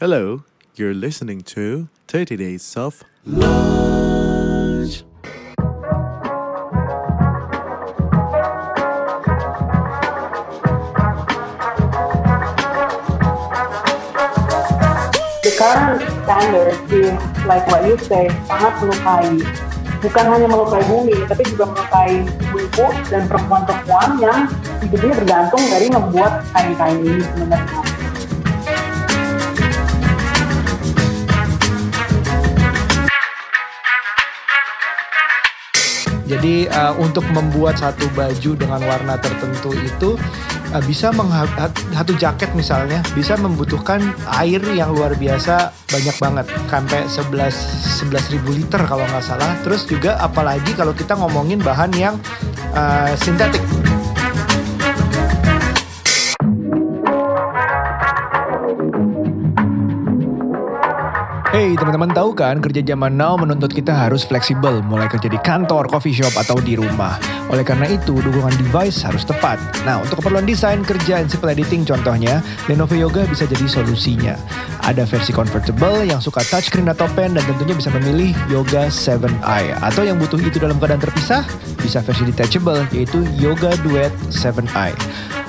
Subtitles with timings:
[0.00, 0.42] Hello,
[0.74, 5.04] you're listening to 30 Days of Lunch.
[15.44, 17.14] the current standard is
[17.46, 19.30] like what you say sangat melukai
[20.02, 22.18] bukan hanya melukai bumi tapi juga melukai
[22.50, 24.50] ibu-ibu dan perempuan-perempuan yang
[24.82, 27.83] hidupnya bergantung dari membuat kain-kain ini sebenarnya.
[36.34, 40.18] Jadi uh, untuk membuat satu baju dengan warna tertentu itu
[40.74, 41.14] uh, bisa
[41.94, 44.02] satu jaket misalnya bisa membutuhkan
[44.42, 49.54] air yang luar biasa banyak banget sampai 11 11 ribu liter kalau nggak salah.
[49.62, 52.18] Terus juga apalagi kalau kita ngomongin bahan yang
[52.74, 53.62] uh, sintetik.
[61.54, 65.86] Hey teman-teman tahu kan kerja zaman now menuntut kita harus fleksibel mulai kerja di kantor,
[65.86, 67.14] coffee shop atau di rumah.
[67.46, 69.62] Oleh karena itu dukungan device harus tepat.
[69.86, 74.34] Nah untuk keperluan desain, kerja, and simple editing contohnya Lenovo Yoga bisa jadi solusinya.
[74.82, 79.78] Ada versi convertible yang suka touchscreen atau pen dan tentunya bisa memilih Yoga 7i.
[79.78, 81.46] Atau yang butuh itu dalam keadaan terpisah
[81.78, 84.90] bisa versi detachable yaitu Yoga Duet 7i.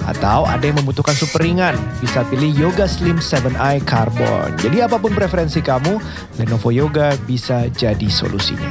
[0.06, 4.54] Atau ada yang membutuhkan super ringan, bisa pilih Yoga Slim 7i Carbon.
[4.62, 5.98] Jadi apa pun preferensi kamu,
[6.38, 8.70] Lenovo Yoga bisa jadi solusinya.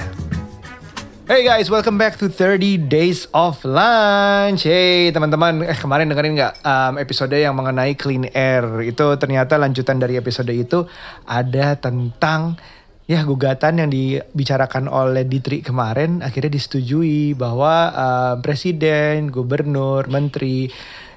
[1.26, 4.62] Hey guys, welcome back to 30 Days of Lunch.
[4.62, 8.62] Hey teman-teman, eh kemarin dengerin nggak um, episode yang mengenai clean air?
[8.86, 10.86] Itu ternyata lanjutan dari episode itu
[11.26, 12.54] ada tentang
[13.04, 20.72] ya gugatan yang dibicarakan oleh Ditri kemarin akhirnya disetujui bahwa uh, presiden, gubernur, menteri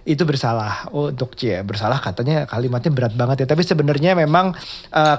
[0.08, 0.88] itu bersalah.
[0.96, 3.48] Oh, untuk C bersalah katanya kalimatnya berat banget ya.
[3.52, 4.56] Tapi sebenarnya memang
[4.96, 5.18] uh,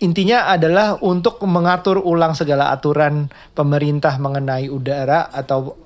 [0.00, 5.76] intinya adalah untuk mengatur ulang segala aturan pemerintah mengenai udara atau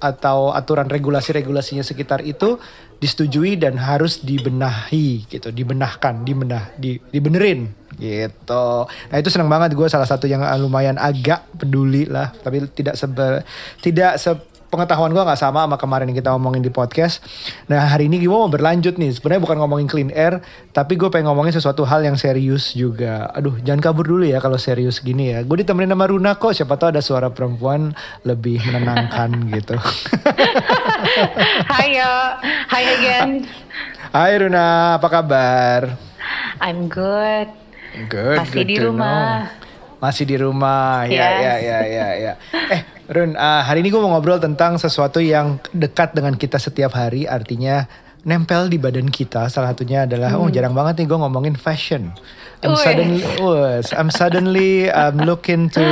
[0.00, 2.56] atau aturan regulasi-regulasinya sekitar itu
[2.96, 7.68] disetujui dan harus dibenahi gitu, dibenahkan, dibenah, di, dibenerin
[8.00, 8.88] gitu.
[8.88, 9.76] Nah itu senang banget.
[9.76, 13.44] Gue salah satu yang lumayan agak peduli lah, tapi tidak sebe,
[13.84, 14.32] tidak se
[14.76, 17.24] pengetahuan gue nggak sama sama kemarin yang kita ngomongin di podcast.
[17.72, 19.16] Nah hari ini gue mau berlanjut nih.
[19.16, 20.44] Sebenarnya bukan ngomongin clean air,
[20.76, 23.32] tapi gue pengen ngomongin sesuatu hal yang serius juga.
[23.32, 25.40] Aduh jangan kabur dulu ya kalau serius gini ya.
[25.40, 26.52] Gue ditemenin sama Runa kok.
[26.52, 27.96] Siapa tahu ada suara perempuan
[28.28, 29.80] lebih menenangkan gitu.
[31.72, 31.96] Hai
[32.68, 33.30] Hai again.
[34.12, 35.80] Hai Runa, apa kabar?
[36.60, 37.48] I'm good.
[38.12, 38.38] Good.
[38.44, 39.48] Masih good di rumah.
[39.48, 39.65] know.
[39.96, 41.40] Masih di rumah, ya, Yes.
[41.40, 42.32] ya, ya, ya, ya.
[42.68, 46.92] Eh, Run, uh, hari ini gue mau ngobrol tentang sesuatu yang dekat dengan kita setiap
[46.92, 47.88] hari, artinya
[48.26, 49.46] nempel di badan kita.
[49.46, 52.10] Salah satunya adalah, oh jarang banget nih gue ngomongin fashion.
[52.60, 55.84] I'm suddenly, wes, I'm suddenly um, looking to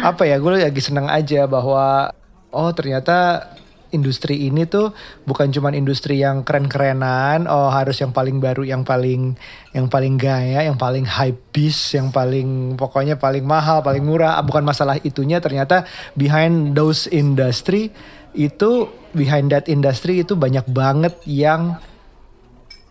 [0.00, 0.38] apa ya?
[0.38, 2.14] Gue lagi senang aja bahwa
[2.54, 3.50] oh ternyata
[3.90, 4.94] industri ini tuh
[5.26, 9.34] bukan cuman industri yang keren-kerenan, oh harus yang paling baru, yang paling
[9.74, 14.38] yang paling gaya, yang paling high beast, yang paling pokoknya paling mahal, paling murah.
[14.38, 15.86] Ah, Bukan masalah itunya, ternyata
[16.18, 17.90] behind those industry
[18.30, 21.78] itu behind that industry itu banyak banget yang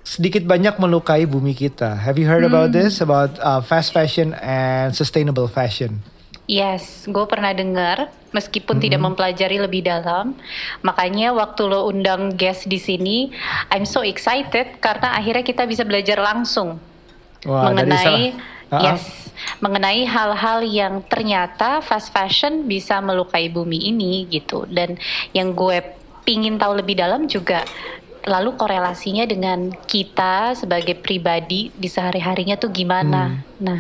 [0.04, 1.96] sedikit banyak melukai bumi kita.
[1.96, 6.02] Have you heard about this about uh, fast fashion and sustainable fashion?
[6.50, 10.34] Yes, gue pernah dengar meskipun tidak mempelajari lebih dalam.
[10.82, 13.30] Makanya waktu lo undang guest di sini,
[13.70, 16.82] I'm so excited karena akhirnya kita bisa belajar langsung
[17.46, 18.34] Wah, mengenai
[18.70, 18.82] Ah, ah.
[18.94, 19.34] yes,
[19.66, 24.70] mengenai hal-hal yang ternyata fast fashion bisa melukai bumi ini gitu.
[24.70, 25.02] Dan
[25.34, 25.82] yang gue
[26.22, 27.66] pingin tahu lebih dalam juga
[28.30, 33.42] lalu korelasinya dengan kita sebagai pribadi di sehari-harinya tuh gimana.
[33.42, 33.42] Hmm.
[33.58, 33.80] Nah,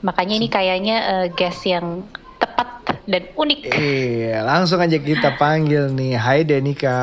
[0.00, 2.04] makanya ini kayaknya eh, guest yang
[2.40, 2.68] tepat
[3.04, 3.60] dan unik.
[3.76, 6.16] Iya, langsung aja kita panggil nih.
[6.16, 6.98] Hai Denika.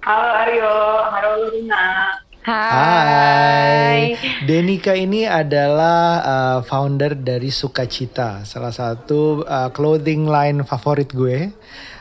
[0.00, 0.76] Halo Aryo,
[1.12, 2.16] halo Luna.
[2.40, 4.16] Hai.
[4.48, 11.52] Denika ini adalah uh, founder dari Sukacita, salah satu uh, clothing line favorit gue.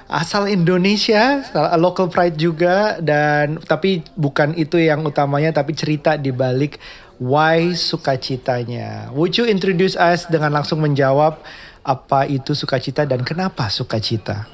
[0.09, 1.45] Asal Indonesia,
[1.77, 6.81] local pride juga dan tapi bukan itu yang utamanya tapi cerita di balik
[7.19, 9.12] why sukacitanya.
[9.13, 11.44] Would you introduce us dengan langsung menjawab
[11.83, 14.48] apa itu sukacita dan kenapa sukacita?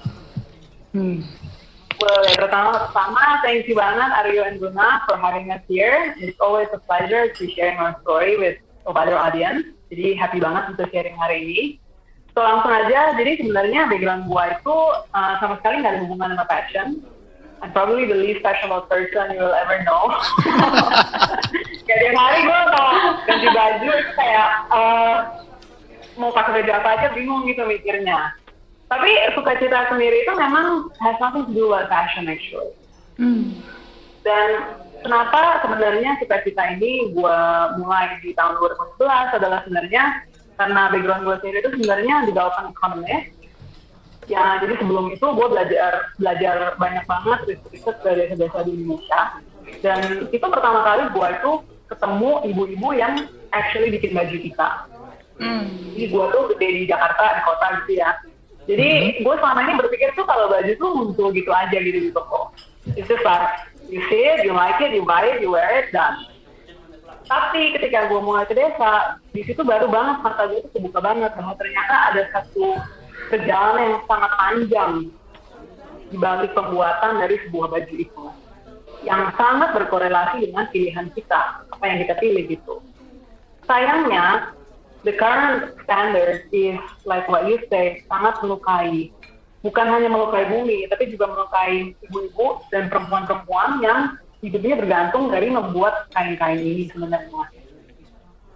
[0.92, 1.22] Hmm.
[1.96, 6.12] Well, yang pertama-tama, thank you banget Aryo and Luna for having us here.
[6.20, 9.64] It's always a pleasure to sharing our story with wider audience.
[9.88, 11.60] Jadi happy banget untuk sharing hari ini.
[12.36, 14.78] So langsung aja, jadi sebenarnya background gua itu
[15.16, 16.88] uh, sama sekali nggak ada hubungan sama fashion.
[17.66, 20.06] I'm probably the least fashionable person you will ever know.
[21.90, 22.62] Kayak tiap hari gue
[23.26, 25.18] ganti baju itu kayak uh,
[26.18, 28.38] mau pakai baju apa aja bingung gitu mikirnya.
[28.86, 32.74] Tapi sukacita sendiri itu memang has nothing to do with fashion actually.
[33.18, 33.54] Hmm.
[34.26, 37.40] Dan kenapa sebenarnya cita-cita ini gue
[37.82, 38.62] mulai di tahun
[38.98, 40.04] 2011 adalah sebenarnya
[40.58, 43.30] karena background gue sendiri itu sebenarnya development economist.
[44.26, 49.22] Ya, jadi sebelum itu gue belajar belajar banyak banget riset-riset dari desa di Indonesia.
[49.86, 50.02] Dan
[50.34, 51.52] itu pertama kali gue itu
[51.86, 53.14] ketemu ibu-ibu yang
[53.54, 54.70] actually bikin baju kita.
[55.38, 55.70] Hmm.
[55.94, 58.10] Jadi gue tuh gede di Jakarta, di kota gitu ya.
[58.66, 62.50] Jadi gue selama ini berpikir tuh kalau baju tuh muncul gitu aja gitu di toko.
[62.98, 65.94] It's just like, you see it, you like it, you buy it, you wear it,
[65.94, 66.18] done.
[67.26, 71.34] Tapi ketika gue mulai ke desa, di situ baru banget mata gue tuh kebuka banget
[71.34, 72.78] bahwa ternyata ada satu
[73.30, 74.92] perjalanan yang sangat panjang
[76.10, 78.24] di balik pembuatan dari sebuah baju itu
[79.06, 82.82] yang sangat berkorelasi dengan pilihan kita apa yang kita pilih gitu.
[83.66, 84.54] Sayangnya
[85.06, 89.14] the current standard is like what you say sangat melukai
[89.62, 94.00] bukan hanya melukai bumi tapi juga melukai ibu-ibu dan perempuan-perempuan yang
[94.42, 97.50] hidupnya bergantung dari membuat kain-kain ini sebenarnya.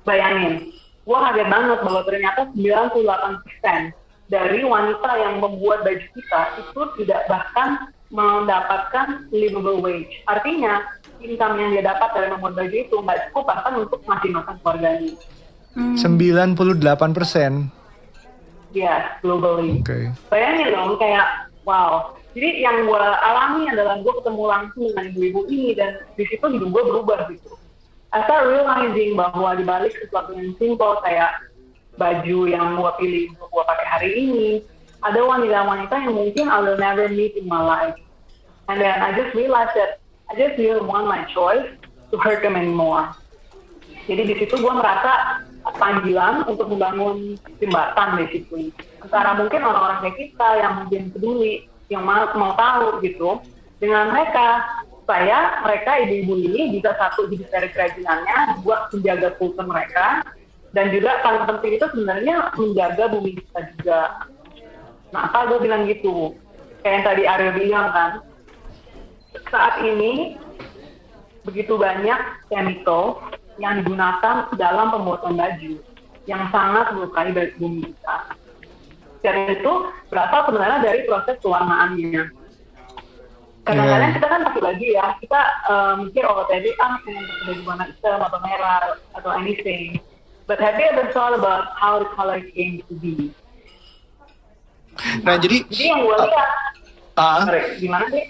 [0.05, 0.73] Bayangin,
[1.05, 3.98] gua kaget banget bahwa ternyata 98%
[4.29, 10.21] dari wanita yang membuat baju kita itu tidak bahkan mendapatkan livable wage.
[10.29, 10.85] Artinya,
[11.21, 15.13] income yang dia dapat dari membuat baju itu nggak cukup bahkan untuk ngasih makan keluarganya.
[15.73, 15.97] Hmm.
[15.97, 17.51] 98 persen.
[18.69, 19.81] Yes, globally.
[19.81, 20.13] Oke.
[20.29, 22.13] Bayangin dong, kayak wow.
[22.37, 26.69] Jadi yang gue alami adalah gue ketemu langsung dengan ibu-ibu ini dan di situ hidup
[26.69, 27.57] gue berubah gitu.
[28.09, 31.48] Start realizing bahwa di balik sesuatu yang simple kayak
[31.99, 34.47] baju yang gue pilih untuk gue pakai hari ini,
[35.03, 37.99] ada wanita-wanita yang mungkin I will never meet in my life.
[38.71, 39.99] And then I just realized that
[40.31, 41.67] I just didn't want my choice
[42.09, 43.11] to hurt them anymore.
[44.07, 45.43] Jadi di situ gue merasa
[45.75, 48.71] panggilan untuk membangun jembatan basically
[49.03, 51.53] antara mungkin orang-orang kayak kita yang mungkin peduli
[51.91, 53.43] yang mau, mau tahu gitu
[53.77, 60.21] dengan mereka supaya mereka ibu-ibu ini bisa satu jadi dari kerajinannya buat menjaga kultur mereka
[60.75, 63.99] dan juga paling penting itu sebenarnya menjaga bumi kita juga
[65.09, 66.37] nah apa gue bilang gitu
[66.85, 68.11] kayak yang tadi Aryo bilang kan
[69.49, 70.37] saat ini
[71.45, 72.19] begitu banyak
[72.51, 73.23] chemical
[73.59, 75.73] yang digunakan dalam pembuatan baju
[76.29, 78.17] yang sangat melukai bumi kita.
[79.19, 79.73] Dan itu
[80.07, 82.23] berasal sebenarnya dari proses pewarnaannya.
[83.67, 84.17] Kadang-kadang Yeah.
[84.17, 87.85] kita kan pakai baju ya, kita uh, mikir oh tadi ah pengen pakai baju warna
[87.91, 88.83] hitam atau merah
[89.13, 89.99] atau anything.
[90.49, 93.29] But have you ever thought about how the color came to be?
[95.21, 96.49] Nah jadi Jadi yang gue lihat,
[97.21, 98.25] ah, sorry, gimana sih?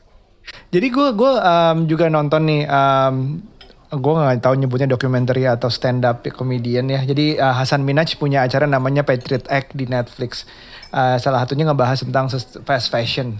[0.74, 3.44] jadi gue gue um, juga nonton nih um,
[3.92, 7.04] gue nggak tahu nyebutnya dokumenter atau stand up comedian ya.
[7.04, 10.48] Jadi uh, Hasan Minaj punya acara namanya Patriot Act di Netflix.
[10.88, 12.32] Uh, salah satunya ngebahas tentang
[12.64, 13.36] fast fashion.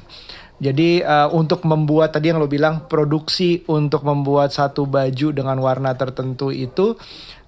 [0.63, 5.91] Jadi uh, untuk membuat tadi yang lo bilang produksi untuk membuat satu baju dengan warna
[5.99, 6.95] tertentu itu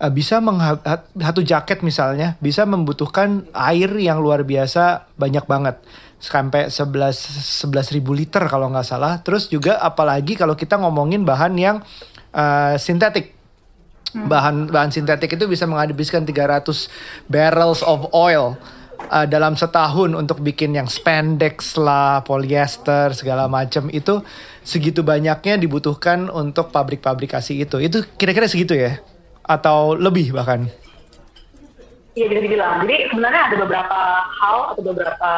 [0.04, 0.44] uh, bisa
[1.16, 5.80] satu jaket misalnya bisa membutuhkan air yang luar biasa banyak banget
[6.20, 9.20] sampai 11 11 ribu liter kalau nggak salah.
[9.24, 11.76] Terus juga apalagi kalau kita ngomongin bahan yang
[12.32, 13.32] uh, sintetik.
[14.14, 16.87] Bahan bahan sintetik itu bisa menghabiskan 300
[17.26, 18.54] barrels of oil
[19.11, 24.23] uh, dalam setahun untuk bikin yang spandex lah, polyester segala macam itu
[24.62, 27.82] segitu banyaknya dibutuhkan untuk pabrik pabrikasi itu.
[27.82, 29.02] Itu kira-kira segitu ya?
[29.44, 30.66] Atau lebih bahkan?
[32.14, 32.86] Iya bisa dibilang.
[32.86, 33.98] Jadi sebenarnya ada beberapa
[34.38, 35.30] hal atau beberapa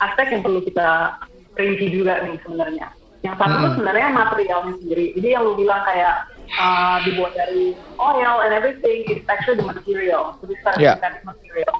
[0.00, 1.20] aspek yang perlu kita
[1.54, 2.86] rinci juga nih sebenarnya.
[3.22, 3.72] Yang satu Hmm.
[3.76, 5.06] sebenarnya materialnya sendiri.
[5.14, 6.26] Jadi yang lu bilang kayak
[6.58, 10.34] uh, dibuat dari oil and everything, it's actually the material.
[10.42, 10.94] Jadi secara Yeah.
[10.98, 11.74] synthetic material.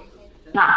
[0.52, 0.70] Nah,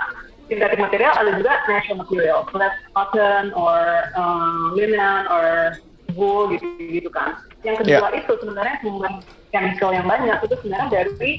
[0.48, 2.38] synthetic material ada juga natural material.
[2.50, 5.76] So that's cotton or uh, linen or
[6.16, 7.36] wool gitu gitu kan.
[7.66, 9.14] Yang kedua itu sebenarnya bukan
[9.50, 11.32] chemical yang banyak itu sebenarnya dari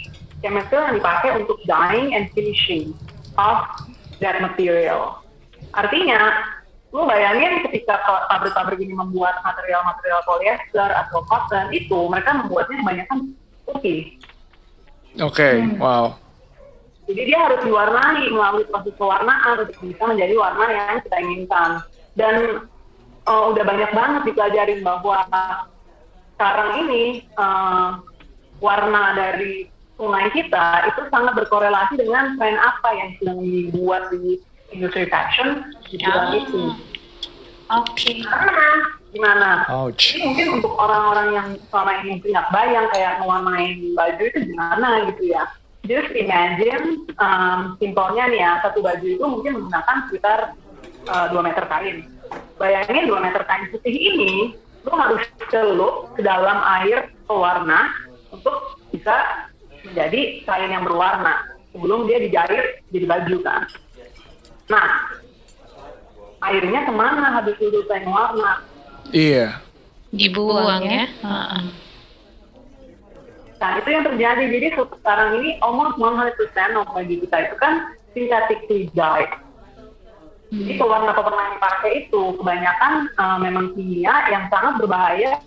[0.43, 2.91] chemical yang dipakai untuk dyeing and finishing
[3.39, 3.63] of
[4.19, 5.23] that material.
[5.71, 6.51] Artinya,
[6.91, 13.19] lu bayangin ketika pabrik-pabrik ini membuat material-material polyester atau cotton itu, mereka membuatnya kebanyakan
[13.69, 14.19] putih.
[15.23, 16.17] Oke, wow.
[17.07, 21.71] Jadi dia harus diwarnai melalui proses pewarnaan untuk bisa menjadi warna yang kita inginkan.
[22.19, 22.35] Dan
[23.23, 25.23] eh, udah banyak banget dipelajarin bahwa
[26.37, 27.89] sekarang ini eh,
[28.61, 29.67] warna dari
[29.97, 34.37] sungai kita itu sangat berkorelasi dengan tren apa yang sedang dibuat di
[34.69, 36.37] industri fashion di bulan Ah.
[36.37, 36.61] itu.
[37.67, 38.23] Oke.
[38.23, 38.69] Karena
[39.11, 39.51] gimana?
[39.73, 39.97] Ouch.
[40.13, 45.33] Jadi mungkin untuk orang-orang yang selama ini nggak bayang kayak mewarnain baju itu gimana gitu
[45.33, 45.43] ya.
[45.87, 50.39] Just imagine, um, simpelnya nih ya, satu baju itu mungkin menggunakan sekitar
[51.07, 51.97] uh, 2 meter kain.
[52.59, 54.33] Bayangin 2 meter kain putih ini,
[54.87, 57.91] lu harus celup ke dalam air pewarna
[58.31, 59.47] untuk bisa
[59.83, 61.43] menjadi kain yang berwarna
[61.75, 63.63] sebelum dia dijahit jadi baju kan.
[64.71, 64.87] Nah,
[66.47, 68.63] airnya ke mana habis itu kain warna?
[69.11, 69.59] Iya.
[70.15, 71.11] Dibuang ya.
[71.11, 71.63] Heeh.
[73.57, 74.45] Nah, itu yang terjadi.
[74.47, 77.75] Jadi sekarang ini almost 100% of baju kita itu kan
[78.15, 79.31] synthetically dyed.
[80.47, 85.43] Jadi pewarna-pewarna yang dipakai itu kebanyakan uh, memang kimia yang sangat berbahaya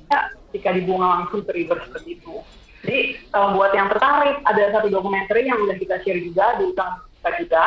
[0.51, 2.43] jika dibuang langsung ke river seperti itu.
[2.83, 2.99] Jadi
[3.31, 7.29] kalau buat yang tertarik, ada satu dokumenter yang udah kita share juga di account kita
[7.39, 7.63] juga.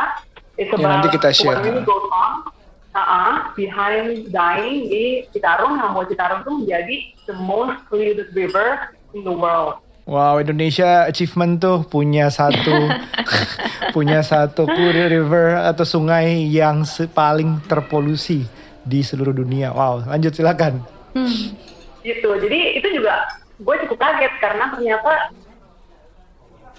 [0.61, 2.53] It's Ya, nanti kita share, goes on
[2.93, 9.25] uh, behind dyeing di Citarum yang membuat Citarum itu menjadi the most polluted river in
[9.25, 9.81] the world.
[10.03, 12.91] Wow, Indonesia achievement tuh punya satu
[13.95, 16.83] punya satu puri river atau sungai yang
[17.15, 18.43] paling terpolusi
[18.83, 19.71] di seluruh dunia.
[19.71, 20.83] Wow, lanjut silakan.
[22.03, 23.23] gitu jadi itu juga
[23.63, 25.31] gue cukup kaget karena ternyata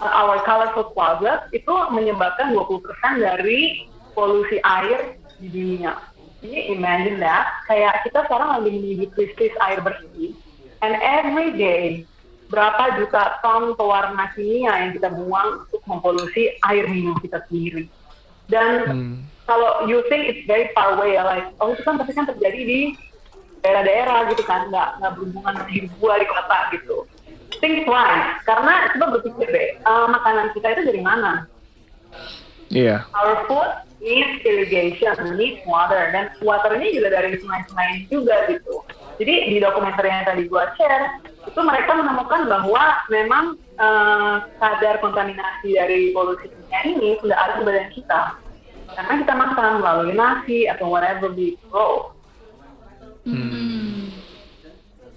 [0.03, 5.95] uh, our colorful closet itu menyebabkan 20% dari polusi air di dunia
[6.43, 10.35] jadi imagine that kayak kita sekarang lagi menuju krisis air bersih
[10.83, 12.03] and every day
[12.51, 17.87] berapa juta ton pewarna kimia yang kita buang untuk mempolusi air minum kita sendiri.
[18.51, 18.71] Dan
[19.47, 22.79] kalau you think it's very far away like oh itu kan pasti kan terjadi di
[23.63, 26.97] daerah-daerah gitu kan nggak nggak berhubungan dengan hidup gua di kota gitu.
[27.61, 31.47] Think twice karena coba berpikir deh eh, makanan kita itu dari mana?
[32.73, 33.05] Iya.
[33.13, 33.69] our food
[34.01, 38.81] needs irrigation needs water dan water ini juga dari sungai-sungai juga gitu
[39.19, 43.45] jadi di dokumenter yang tadi gua share itu mereka menemukan bahwa memang
[43.77, 48.21] eh, kadar kontaminasi dari polusi kimia ini sudah ada di badan kita.
[48.93, 52.13] Karena kita makan melalui nasi atau whatever we grow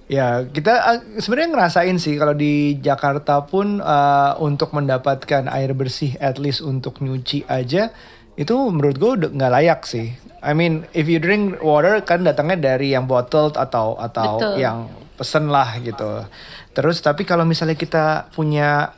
[0.07, 6.15] Ya, kita uh, sebenarnya ngerasain sih kalau di Jakarta pun uh, untuk mendapatkan air bersih
[6.23, 7.91] at least untuk nyuci aja
[8.38, 10.15] itu menurut gue udah nggak layak sih.
[10.47, 14.62] I mean, if you drink water kan datangnya dari yang bottled atau atau Betul.
[14.62, 14.87] yang
[15.19, 16.23] pesen lah gitu.
[16.71, 18.95] Terus tapi kalau misalnya kita punya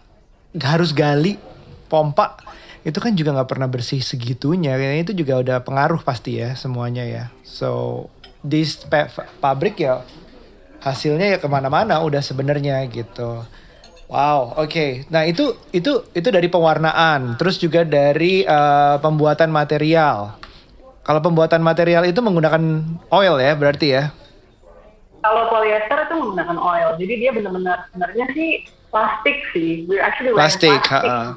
[0.60, 1.40] harus gali
[1.88, 2.36] pompa
[2.84, 4.76] itu kan juga nggak pernah bersih segitunya.
[5.00, 7.24] Itu juga udah pengaruh pasti ya semuanya ya.
[7.48, 8.04] So
[8.44, 9.08] this pa-
[9.40, 10.04] pabrik ya
[10.84, 13.42] hasilnya ya ke mana-mana udah sebenarnya gitu.
[14.08, 15.04] Wow, oke.
[15.12, 20.47] Nah itu itu itu dari pewarnaan, terus juga dari eh, pembuatan material.
[21.08, 24.12] Kalau pembuatan material itu menggunakan oil ya, berarti ya?
[25.18, 28.50] kalau polyester itu menggunakan oil jadi dia benar-benar sebenarnya sih
[28.88, 31.10] plastik sih we're actually wearing Plastik, plastic.
[31.10, 31.34] ha-ha.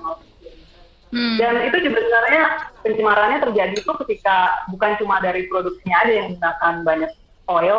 [1.11, 1.35] Hmm.
[1.35, 2.41] dan itu juga sebenarnya
[2.87, 7.11] pencemarannya terjadi itu ketika bukan cuma dari produksinya ada yang menggunakan banyak
[7.51, 7.77] oil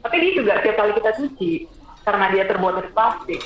[0.00, 1.52] tapi dia juga setiap kali kita cuci
[2.06, 3.40] karena dia terbuat dari plastik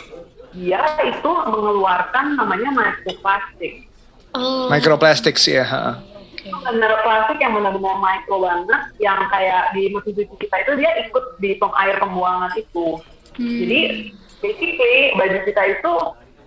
[0.54, 3.90] dia itu mengeluarkan namanya microplastik
[4.30, 4.70] Oh.
[4.70, 5.66] Microplastics ya.
[5.66, 5.98] ha.
[6.40, 10.90] Itu benar plastik yang benar-benar mikro banget yang kayak di mesin cuci kita itu dia
[11.04, 12.97] ikut di tong air pembuangan itu.
[13.37, 13.80] Jadi
[14.40, 15.92] basically baju kita itu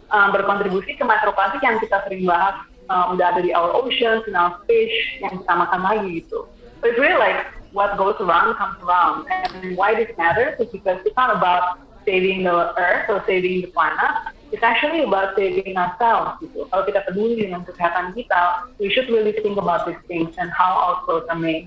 [0.10, 2.58] uh, berkontribusi ke mikroplastik yang kita sering bahas
[2.90, 6.50] uh, udah ada di our oceans, in our fish yang kita makan lagi gitu.
[6.82, 9.30] So it's really like what goes around comes around.
[9.30, 13.70] And why this matters is because it's not about saving the earth or saving the
[13.72, 16.70] planet it's actually about saving ourselves gitu.
[16.70, 20.78] Kalau kita peduli dengan kesehatan kita, we should really think about these things and how
[20.78, 21.66] our clothes are made.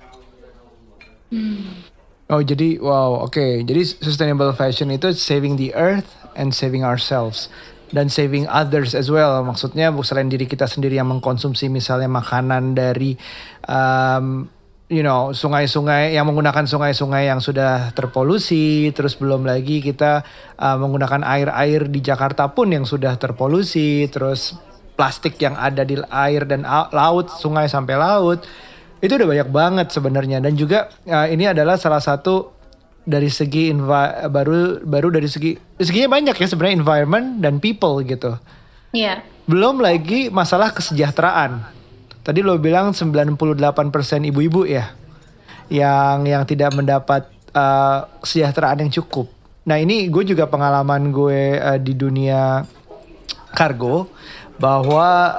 [2.26, 7.46] Oh jadi wow oke jadi sustainable fashion itu saving the earth and saving ourselves
[7.94, 13.14] dan saving others as well maksudnya selain diri kita sendiri yang mengkonsumsi misalnya makanan dari
[13.70, 14.50] um,
[14.86, 20.22] you know sungai-sungai yang menggunakan sungai-sungai yang sudah terpolusi terus belum lagi kita
[20.58, 24.54] uh, menggunakan air-air di Jakarta pun yang sudah terpolusi terus
[24.94, 26.64] plastik yang ada di air dan
[26.94, 28.46] laut sungai sampai laut
[29.02, 32.56] itu udah banyak banget sebenarnya dan juga uh, ini adalah salah satu
[33.06, 38.34] dari segi envi- baru baru dari segi seginya banyak ya sebenarnya environment dan people gitu.
[38.90, 39.22] Iya.
[39.46, 41.75] Belum lagi masalah kesejahteraan.
[42.26, 43.38] Tadi lo bilang 98%
[44.34, 44.90] ibu-ibu ya
[45.70, 49.30] yang yang tidak mendapat uh, kesejahteraan yang cukup.
[49.66, 52.66] Nah, ini gue juga pengalaman gue uh, di dunia
[53.54, 54.10] kargo
[54.58, 55.30] bahwa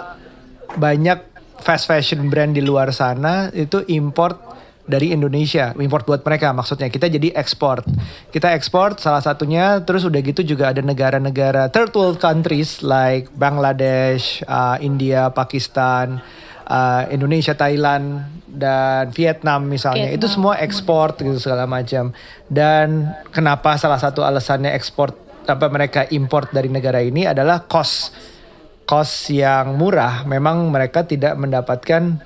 [0.80, 1.20] banyak
[1.60, 4.40] fast fashion brand di luar sana itu import
[4.88, 6.88] dari Indonesia, import buat mereka maksudnya.
[6.88, 7.84] Kita jadi ekspor.
[8.32, 14.40] Kita ekspor salah satunya terus udah gitu juga ada negara-negara third world countries like Bangladesh,
[14.48, 16.24] uh, India, Pakistan,
[16.68, 20.12] uh, Indonesia, Thailand dan Vietnam misalnya.
[20.12, 20.20] Vietnam.
[20.20, 22.12] Itu semua ekspor gitu segala macam.
[22.52, 25.16] Dan kenapa salah satu alasannya ekspor
[25.48, 28.12] apa mereka import dari negara ini adalah cost
[28.84, 30.28] cost yang murah.
[30.28, 32.20] Memang mereka tidak mendapatkan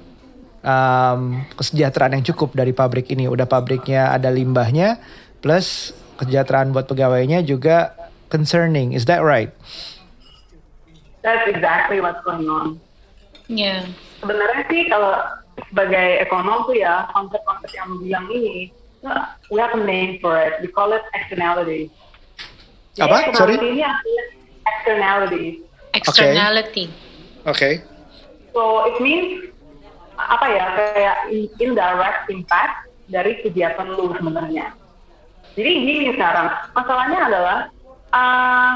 [0.65, 3.29] um, kesejahteraan yang cukup dari pabrik ini.
[3.29, 5.01] Udah pabriknya ada limbahnya,
[5.41, 7.93] plus kesejahteraan buat pegawainya juga
[8.29, 8.93] concerning.
[8.93, 9.53] Is that right?
[11.21, 12.81] That's exactly what's going on.
[13.45, 13.85] Ya.
[14.21, 15.17] Sebenarnya sih kalau
[15.73, 18.69] sebagai ekonom tuh ya konsep-konsep yang bilang ini,
[19.49, 20.61] we have a name for it.
[20.61, 21.89] We call it externality.
[22.93, 23.17] Jadi Apa?
[23.33, 23.57] Sorry?
[23.57, 24.23] externality Ini artinya
[24.67, 25.45] externality.
[25.97, 26.85] Externality.
[27.43, 27.57] Oke.
[27.57, 27.73] Okay.
[28.53, 29.49] So it means
[30.19, 32.75] apa ya kayak in- indirect impact
[33.09, 34.75] dari kegiatan lu sebenarnya.
[35.57, 37.59] Jadi gini sekarang masalahnya adalah
[38.13, 38.73] uh,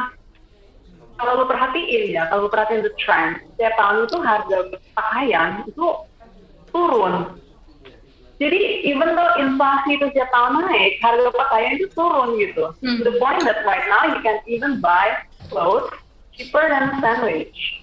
[1.15, 4.57] kalau lu perhatiin ya, kalau lu perhatiin the trend, setiap tahun itu harga
[4.95, 5.85] pakaian itu
[6.75, 7.39] turun.
[8.35, 12.75] Jadi even though inflasi itu setiap tahun naik, harga pakaian itu turun gitu.
[12.83, 12.99] Hmm.
[12.99, 15.15] To the point that right now you can even buy
[15.47, 15.87] clothes
[16.35, 17.79] cheaper than a sandwich.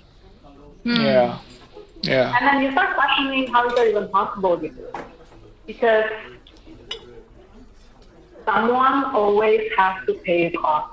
[0.85, 1.01] Hmm.
[1.01, 1.29] Yeah.
[2.05, 2.37] Yeah.
[2.37, 4.93] And then you start questioning how is that even possible gitu.
[5.65, 6.13] Because
[8.45, 10.92] someone always has to pay the cost.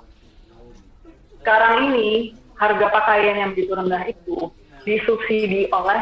[1.49, 2.29] Sekarang ini
[2.61, 4.53] harga pakaian yang begitu rendah itu
[4.85, 5.97] disubsidi oleh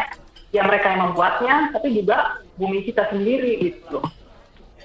[0.51, 4.04] ya mereka yang membuatnya, tapi juga bumi kita sendiri gitu.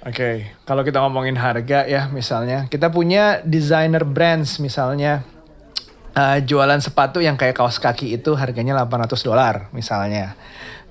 [0.06, 5.26] Oke, kalau kita ngomongin harga ya misalnya, kita punya designer brands misalnya
[6.14, 10.38] uh, jualan sepatu yang kayak kaos kaki itu harganya 800 dolar misalnya.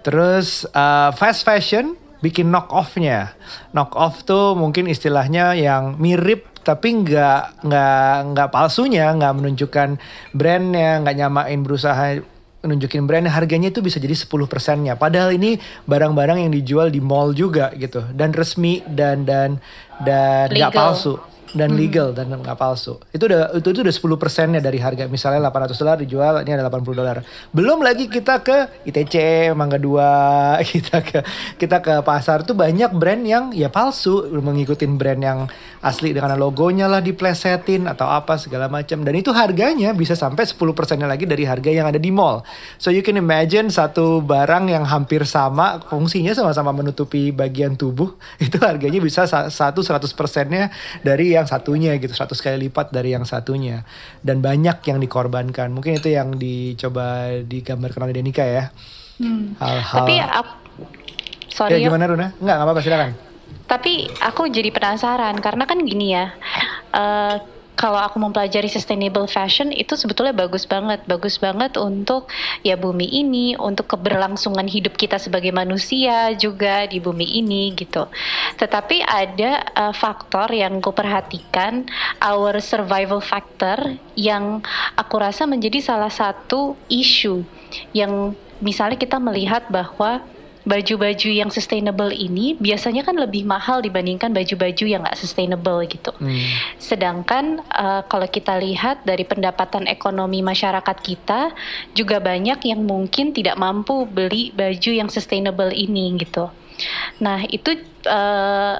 [0.03, 3.39] Terus uh, fast fashion bikin knock off-nya.
[3.71, 9.89] Knock off tuh mungkin istilahnya yang mirip tapi nggak nggak nggak palsunya, nggak menunjukkan
[10.33, 12.21] brandnya, nggak nyamain berusaha
[12.61, 14.93] nunjukin brandnya harganya itu bisa jadi 10 persennya.
[14.93, 15.57] Padahal ini
[15.89, 19.57] barang-barang yang dijual di mall juga gitu dan resmi dan dan
[20.05, 21.17] dan nggak palsu
[21.51, 22.99] dan legal dan nggak palsu.
[23.11, 26.67] Itu udah itu, itu udah 10 persennya dari harga misalnya 800 dolar dijual ini ada
[26.67, 27.17] 80 dolar.
[27.51, 31.19] Belum lagi kita ke ITC, Mangga 2, kita ke
[31.59, 35.39] kita ke pasar tuh banyak brand yang ya palsu mengikutin brand yang
[35.81, 39.01] asli dengan logonya lah diplesetin atau apa segala macam.
[39.01, 42.45] Dan itu harganya bisa sampai 10 persennya lagi dari harga yang ada di mall.
[42.77, 48.13] So you can imagine satu barang yang hampir sama fungsinya sama-sama menutupi bagian tubuh
[48.45, 50.69] itu harganya bisa sa- satu 100 persennya
[51.01, 53.81] dari yang satunya gitu 100 kali lipat dari yang satunya.
[54.21, 55.73] Dan banyak yang dikorbankan.
[55.73, 58.69] Mungkin itu yang dicoba digambarkan oleh Denika ya.
[59.21, 59.53] Hmm.
[59.61, 60.57] hal-hal Tapi ap-
[61.45, 62.27] ya sorry ya, gimana Runa?
[62.41, 63.30] Nggak apa-apa silakan
[63.71, 66.35] Tapi aku jadi penasaran karena kan gini ya.
[66.91, 67.39] eh,
[67.81, 72.29] kalau aku mempelajari sustainable fashion itu sebetulnya bagus banget, bagus banget untuk
[72.61, 78.05] ya bumi ini, untuk keberlangsungan hidup kita sebagai manusia juga di bumi ini gitu.
[78.61, 81.89] Tetapi ada eh, faktor yang gue perhatikan,
[82.21, 84.61] our survival factor yang
[84.93, 87.41] aku rasa menjadi salah satu isu
[87.97, 90.21] yang misalnya kita melihat bahwa
[90.61, 96.13] baju-baju yang sustainable ini biasanya kan lebih mahal dibandingkan baju-baju yang nggak sustainable gitu.
[96.21, 96.45] Hmm.
[96.77, 101.53] Sedangkan eh, kalau kita lihat dari pendapatan ekonomi masyarakat kita
[101.97, 106.53] juga banyak yang mungkin tidak mampu beli baju yang sustainable ini gitu.
[107.21, 108.77] Nah itu eh,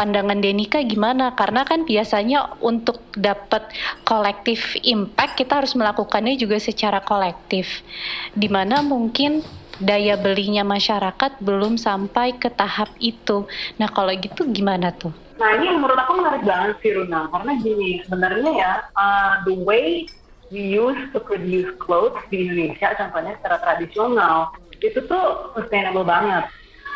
[0.00, 1.36] pandangan Denika gimana?
[1.36, 3.68] Karena kan biasanya untuk dapat
[4.08, 7.84] kolektif impact kita harus melakukannya juga secara kolektif.
[8.32, 9.44] Di mana mungkin
[9.80, 13.48] daya belinya masyarakat belum sampai ke tahap itu.
[13.80, 15.10] Nah kalau gitu gimana tuh?
[15.40, 20.04] Nah ini menurut aku menarik banget sih Runa, karena gini sebenarnya ya uh, the way
[20.52, 24.52] we use to produce clothes di Indonesia, contohnya secara tradisional,
[24.84, 26.44] itu tuh sustainable banget.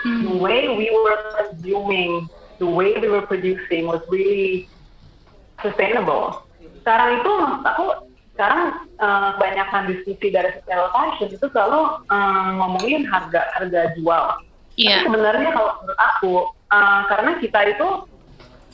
[0.04, 2.28] The way we were consuming,
[2.60, 4.68] the way we were producing was really
[5.64, 6.44] sustainable.
[6.84, 7.86] Sekarang itu maksud aku
[8.34, 14.24] sekarang uh, kebanyakan diskusi dari sustainable fashion itu selalu uh, ngomongin harga harga jual.
[14.74, 16.34] Tapi sebenarnya kalau menurut aku,
[16.74, 17.88] uh, karena kita itu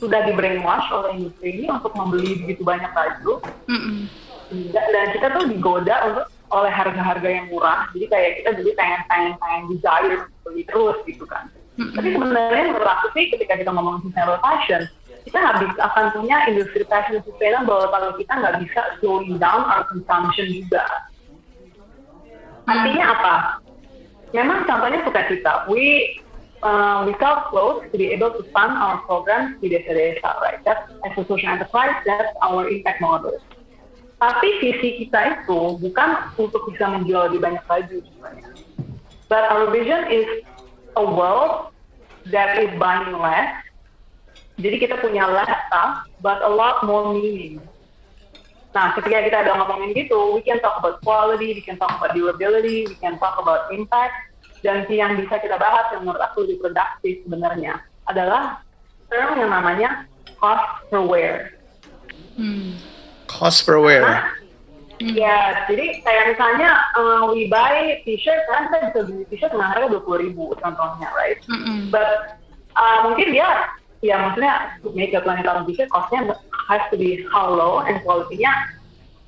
[0.01, 3.37] sudah di brainwash oleh industri ini untuk membeli begitu banyak baju,
[3.69, 4.09] Mm-mm.
[4.73, 7.85] dan, dan kita tuh digoda untuk oleh harga-harga yang murah.
[7.93, 11.53] Jadi kayak kita jadi pengen pengen pengen desire beli terus gitu kan.
[11.77, 14.89] Tapi sebenarnya menurut aku sih ketika kita ngomong sustainable fashion,
[15.25, 20.49] kita bisa akan punya industri fashion sustainable kalau kita nggak bisa slowing down our consumption
[20.49, 20.83] juga.
[22.65, 23.35] Artinya apa?
[24.31, 25.67] Memang contohnya suka kita.
[25.67, 26.17] We
[26.63, 30.61] uh, we sell clothes to be able to fund our programs di desa-desa, right?
[30.63, 33.37] That's as a social enterprise, that's our impact model.
[34.21, 38.49] Tapi visi kita itu bukan untuk bisa menjual lebih banyak baju sebenarnya.
[39.25, 40.45] But our vision is
[40.93, 41.73] a world
[42.29, 43.49] that is buying less.
[44.61, 47.57] Jadi kita punya less stuff, but a lot more meaning.
[48.71, 52.15] Nah, ketika kita ada ngomongin gitu, we can talk about quality, we can talk about
[52.15, 54.15] durability, we can talk about impact,
[54.63, 58.63] dan yang bisa kita bahas yang menurut aku lebih produktif sebenarnya adalah
[59.11, 60.07] term yang namanya
[60.39, 61.57] cost per wear.
[62.39, 62.79] Hmm.
[63.27, 64.05] Cost per wear.
[64.05, 64.23] Nah,
[65.01, 69.89] Ya, jadi kayak misalnya uh, we buy t-shirt kan kita bisa beli t-shirt dengan harga
[69.89, 71.41] dua puluh ribu contohnya, right?
[71.49, 71.77] Mm -hmm.
[71.89, 72.37] But
[72.77, 73.49] uh, mungkin dia
[74.01, 76.33] ya maksudnya make a thousand t-shirt costnya
[76.69, 78.49] has to be how low and quality-nya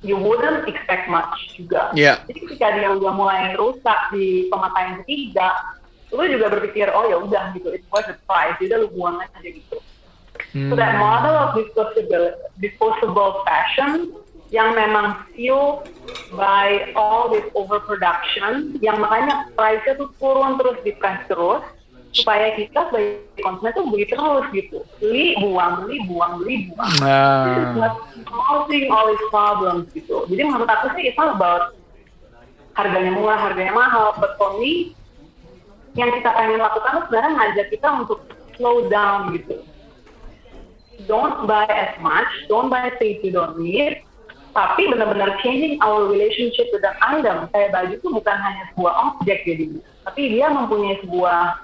[0.04, 1.88] you wouldn't expect much juga.
[1.96, 2.20] Yeah.
[2.28, 5.48] Jadi ketika dia udah mulai rusak di pemakaian ketiga,
[6.12, 9.40] lu juga berpikir oh ya udah gitu, it was a price, jadi lu buang aja
[9.40, 9.80] gitu.
[10.52, 10.70] Hmm.
[10.70, 14.12] So that model of disposable disposable fashion
[14.52, 15.82] yang memang fuel
[16.36, 21.64] by all this overproduction yang makanya price-nya tuh turun terus di price terus
[22.14, 24.78] supaya kita sebagai konsumen tuh beli terus gitu.
[25.02, 26.92] Beli buang beli buang beli buang.
[27.02, 27.90] Uh.
[28.30, 30.22] solving all these problems gitu.
[30.30, 31.74] Jadi menurut aku sih itu about
[32.78, 34.14] harganya murah harganya mahal.
[34.22, 34.94] But for me
[35.98, 38.18] yang kita pengen lakukan sebenarnya ngajak kita untuk
[38.54, 39.58] slow down gitu.
[41.10, 44.06] Don't buy as much don't buy things you don't need
[44.54, 47.50] tapi benar-benar changing our relationship with the item.
[47.50, 49.66] Kayak baju itu bukan hanya sebuah objek jadi,
[50.06, 51.58] tapi dia mempunyai sebuah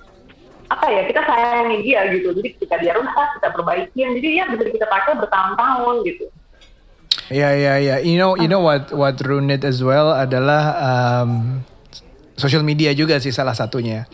[0.70, 2.30] apa ya kita sayangi dia gitu.
[2.30, 4.09] Jadi ketika dia rusak kita perbaikin.
[4.22, 6.24] Jadi ya bisa kita pakai bertahun-tahun gitu.
[7.30, 7.96] Ya ya ya.
[7.98, 11.62] You know you know what what ruined as well adalah um,
[12.38, 14.06] social media juga sih salah satunya.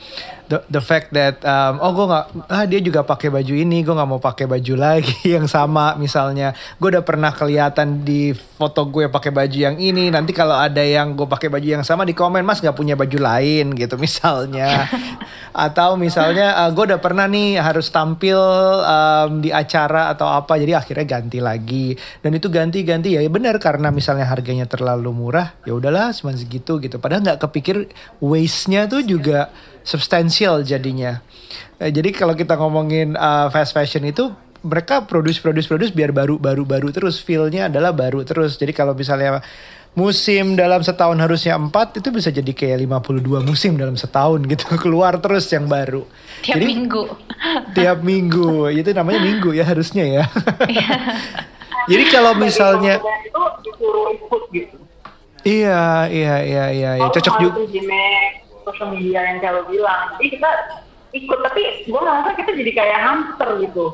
[0.47, 3.91] The, the fact that um, oh gue nggak ah dia juga pakai baju ini gue
[3.91, 6.55] nggak mau pakai baju lagi yang sama misalnya.
[6.79, 10.07] Gue udah pernah kelihatan di foto gue pakai baju yang ini.
[10.07, 13.19] Nanti kalau ada yang gue pakai baju yang sama di komen mas nggak punya baju
[13.19, 14.87] lain gitu misalnya.
[15.51, 18.39] Atau misalnya uh, gue udah pernah nih harus tampil
[18.87, 21.99] um, di acara atau apa jadi akhirnya ganti lagi.
[22.23, 26.79] Dan itu ganti-ganti ya, ya benar karena misalnya harganya terlalu murah ya udahlah cuma segitu
[26.79, 27.03] gitu.
[27.03, 27.91] Padahal nggak kepikir
[28.23, 29.51] waste-nya tuh juga
[29.87, 31.22] substansial jadinya.
[31.79, 34.35] Eh, jadi kalau kita ngomongin uh, fast fashion itu
[34.66, 37.22] mereka produce produce produce biar baru baru baru terus.
[37.22, 38.59] Feelnya adalah baru terus.
[38.59, 39.38] Jadi kalau misalnya
[39.96, 44.66] musim dalam setahun harusnya empat itu bisa jadi kayak 52 musim dalam setahun gitu.
[44.83, 46.03] Keluar terus yang baru.
[46.42, 47.03] Tiap jadi, minggu.
[47.79, 48.75] tiap minggu.
[48.75, 50.25] Itu namanya minggu ya harusnya ya.
[50.66, 50.88] Iya.
[51.94, 52.99] jadi kalau misalnya
[54.51, 54.75] gitu.
[55.46, 57.62] iya iya iya iya ya, cocok juga
[58.67, 60.51] social media yang kalau bilang jadi kita
[61.15, 63.87] ikut tapi gue ngerasa kita jadi kayak hamster gitu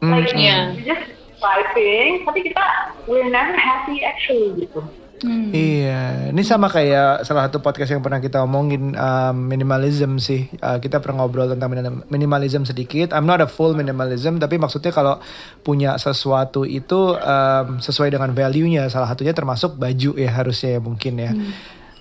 [0.00, 0.70] mm, like yeah.
[0.86, 1.04] just
[1.42, 2.64] fighting tapi kita
[3.10, 4.80] we're never happy actually gitu
[5.24, 5.48] Hmm.
[5.56, 10.52] Iya, ini sama kayak salah satu podcast yang pernah kita omongin um, minimalism sih.
[10.60, 11.72] Uh, kita pernah ngobrol tentang
[12.12, 13.16] minimalism sedikit.
[13.16, 15.16] I'm not a full minimalism, tapi maksudnya kalau
[15.64, 21.14] punya sesuatu itu um, sesuai dengan value-nya, salah satunya termasuk baju ya harusnya ya mungkin
[21.16, 21.32] ya.
[21.32, 21.52] Hmm.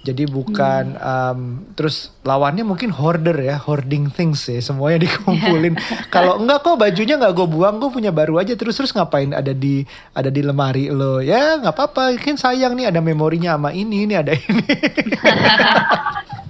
[0.03, 0.99] Jadi bukan hmm.
[0.99, 1.39] um,
[1.79, 5.79] terus lawannya mungkin hoarder ya, hoarding things ya, semuanya dikumpulin.
[6.13, 9.55] Kalau enggak kok bajunya nggak gue buang, gue punya baru aja terus terus ngapain ada
[9.55, 11.23] di ada di lemari lo?
[11.23, 14.67] Ya nggak apa-apa, kan sayang nih ada memorinya sama ini, ini ada ini.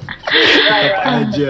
[1.03, 1.47] aja.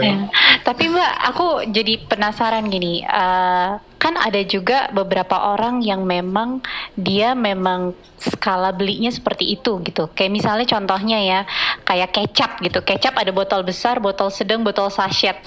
[0.63, 3.03] Tapi Mbak, aku jadi penasaran gini.
[3.03, 6.59] Uh, kan ada juga beberapa orang yang memang
[6.99, 10.11] dia memang skala belinya seperti itu gitu.
[10.11, 11.39] Kayak misalnya contohnya ya,
[11.87, 12.83] kayak kecap gitu.
[12.83, 15.39] Kecap ada botol besar, botol sedang, botol sachet.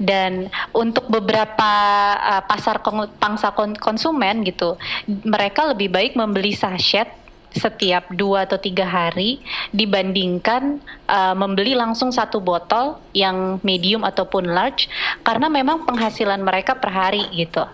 [0.00, 1.72] Dan untuk beberapa
[2.16, 2.80] uh, pasar
[3.20, 7.19] pangsa konsumen gitu, mereka lebih baik membeli sachet
[7.50, 9.42] setiap dua atau tiga hari
[9.74, 10.78] dibandingkan
[11.10, 14.86] uh, membeli langsung satu botol yang medium ataupun large
[15.26, 17.66] karena memang penghasilan mereka per hari gitu.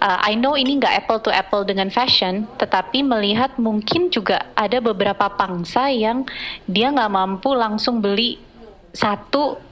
[0.00, 4.78] Uh, I know ini nggak apple to apple dengan fashion, tetapi melihat mungkin juga ada
[4.78, 6.22] beberapa pangsa yang
[6.70, 8.38] dia nggak mampu langsung beli
[8.94, 9.69] satu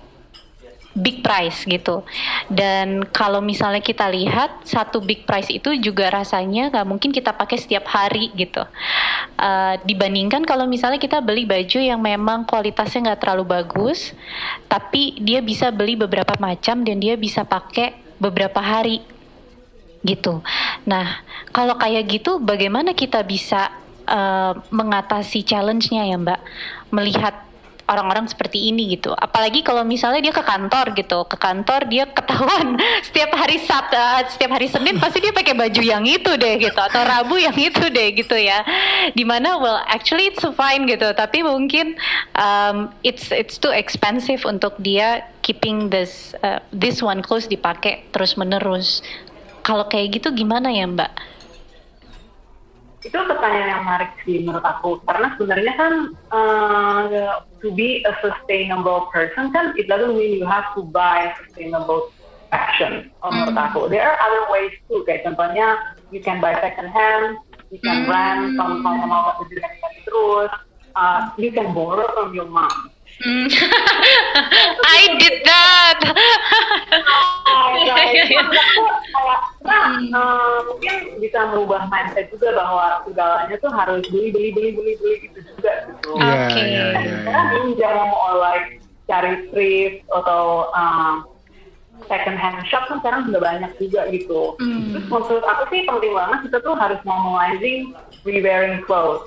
[0.98, 2.02] big price gitu.
[2.50, 7.56] Dan kalau misalnya kita lihat satu big price itu juga rasanya nggak mungkin kita pakai
[7.56, 8.66] setiap hari gitu.
[9.38, 14.12] Uh, dibandingkan kalau misalnya kita beli baju yang memang kualitasnya nggak terlalu bagus,
[14.66, 19.00] tapi dia bisa beli beberapa macam dan dia bisa pakai beberapa hari
[20.02, 20.42] gitu.
[20.86, 23.70] Nah, kalau kayak gitu, bagaimana kita bisa
[24.06, 26.40] uh, mengatasi challenge-nya ya, Mbak?
[26.94, 27.34] Melihat
[27.88, 29.16] orang-orang seperti ini gitu.
[29.16, 32.76] Apalagi kalau misalnya dia ke kantor gitu, ke kantor dia ketahuan
[33.08, 33.96] setiap hari Sabtu,
[34.36, 37.88] setiap hari Senin pasti dia pakai baju yang itu deh gitu, atau Rabu yang itu
[37.88, 38.62] deh gitu ya.
[39.16, 41.96] Di mana well actually it's fine gitu, tapi mungkin
[42.36, 48.36] um, it's it's too expensive untuk dia keeping this uh, this one clothes dipakai terus
[48.36, 49.00] menerus.
[49.64, 51.37] Kalau kayak gitu gimana ya Mbak?
[53.08, 55.92] Itu pertanyaan yang menarik sih menurut aku karena sebenarnya kan
[56.28, 62.12] uh, to be a sustainable person kan it doesn't mean you have to buy sustainable
[62.52, 63.66] action oh, menurut mm.
[63.72, 65.80] aku there are other ways too kayak contohnya
[66.12, 67.40] you can buy second hand
[67.72, 68.12] you can mm.
[68.12, 69.64] rent misalnya mau beli
[70.04, 70.52] terus
[70.92, 73.50] uh, you can borrow from your mom Mm.
[74.98, 75.98] I did that.
[79.66, 85.14] nah, mungkin bisa merubah mindset juga bahwa segalanya tuh harus beli beli beli beli beli
[85.26, 86.10] gitu juga gitu.
[86.14, 86.62] Iya, Oke.
[86.62, 87.16] iya, iya.
[87.26, 88.78] Karena pinjam or like
[89.10, 91.26] cari thrift atau um,
[92.06, 94.54] second hand shop kan sekarang sudah banyak juga gitu.
[94.62, 94.94] Mm.
[94.94, 99.26] Terus menurut aku sih penting banget kita tuh harus normalizing re-wearing clothes.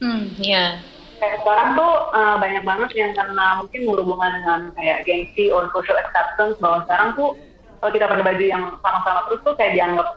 [0.00, 0.80] Hmm, ya.
[1.20, 6.00] Kayak sekarang tuh uh, banyak banget yang karena mungkin berhubungan dengan kayak gengsi or social
[6.00, 7.36] acceptance bahwa sekarang tuh
[7.78, 10.08] kalau kita pakai baju yang sama-sama terus tuh kayak dianggap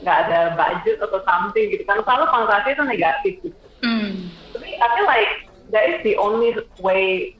[0.00, 3.58] nggak ada budget atau something gitu kan selalu konotasi itu negatif gitu.
[3.84, 4.32] Hmm.
[4.56, 5.32] Tapi I feel like
[5.76, 7.36] that is the only way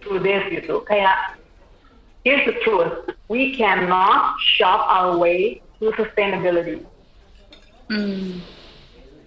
[0.00, 0.80] through this gitu.
[0.88, 1.36] Kayak
[2.24, 6.80] here's the truth, we cannot shop our way to sustainability.
[7.92, 8.40] Hmm.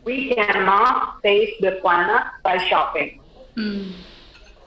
[0.05, 3.17] We cannot save the planet by shopping.
[3.57, 3.89] Hmm.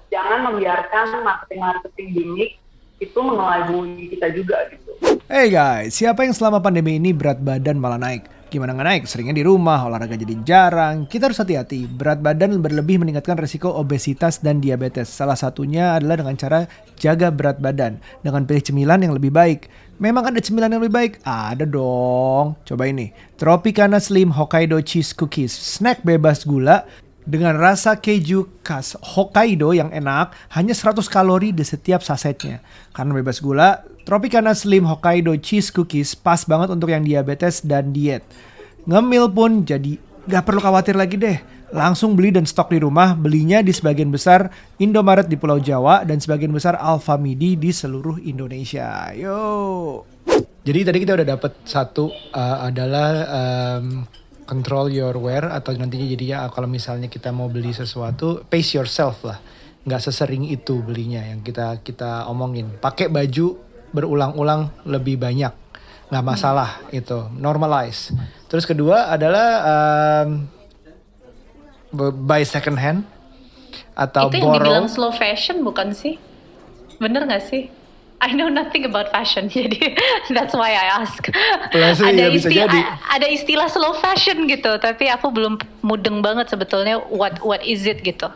[0.08, 2.56] jangan membiarkan marketing-marketing gimmick
[2.98, 4.90] itu mengelabui kita juga gitu.
[5.28, 8.24] Hey guys, siapa yang selama pandemi ini berat badan malah naik?
[8.48, 9.02] Gimana nggak naik?
[9.04, 11.04] Seringnya di rumah, olahraga jadi jarang.
[11.04, 11.84] Kita harus hati-hati.
[11.84, 15.12] Berat badan berlebih meningkatkan resiko obesitas dan diabetes.
[15.12, 16.64] Salah satunya adalah dengan cara
[16.96, 18.00] jaga berat badan.
[18.24, 19.68] Dengan pilih cemilan yang lebih baik.
[19.98, 21.12] Memang ada cemilan yang lebih baik?
[21.26, 22.54] Ada dong.
[22.62, 23.10] Coba ini.
[23.34, 25.50] Tropicana Slim Hokkaido Cheese Cookies.
[25.50, 26.86] Snack bebas gula
[27.26, 32.62] dengan rasa keju khas Hokkaido yang enak, hanya 100 kalori di setiap sasetnya.
[32.94, 38.22] Karena bebas gula, Tropicana Slim Hokkaido Cheese Cookies pas banget untuk yang diabetes dan diet.
[38.86, 39.98] Ngemil pun jadi
[40.30, 41.57] gak perlu khawatir lagi deh.
[41.68, 44.48] Langsung beli dan stok di rumah, belinya di sebagian besar
[44.80, 49.12] Indomaret di Pulau Jawa dan sebagian besar Alfamidi di seluruh Indonesia.
[49.12, 50.08] Yo.
[50.64, 54.08] Jadi tadi kita udah dapet satu uh, adalah um,
[54.48, 59.28] control your wear atau nantinya jadinya uh, kalau misalnya kita mau beli sesuatu pace yourself
[59.28, 59.36] lah.
[59.84, 62.80] Nggak sesering itu belinya yang kita kita omongin.
[62.80, 63.60] Pakai baju
[63.92, 65.52] berulang-ulang lebih banyak.
[66.08, 67.28] Nggak masalah itu.
[67.36, 68.16] Normalize.
[68.48, 69.48] Terus kedua adalah
[70.24, 70.57] um,
[71.92, 73.08] buy second hand
[73.98, 76.20] atau itu yang borrow dibilang slow fashion bukan sih?
[77.02, 77.70] Bener nggak sih?
[78.18, 79.94] I know nothing about fashion, jadi
[80.34, 81.22] that's why I ask.
[81.70, 82.80] Plus, ada, ya, bisa istilah, jadi.
[83.14, 85.54] ada istilah slow fashion gitu, tapi aku belum
[85.86, 88.26] mudeng banget sebetulnya what what is it gitu.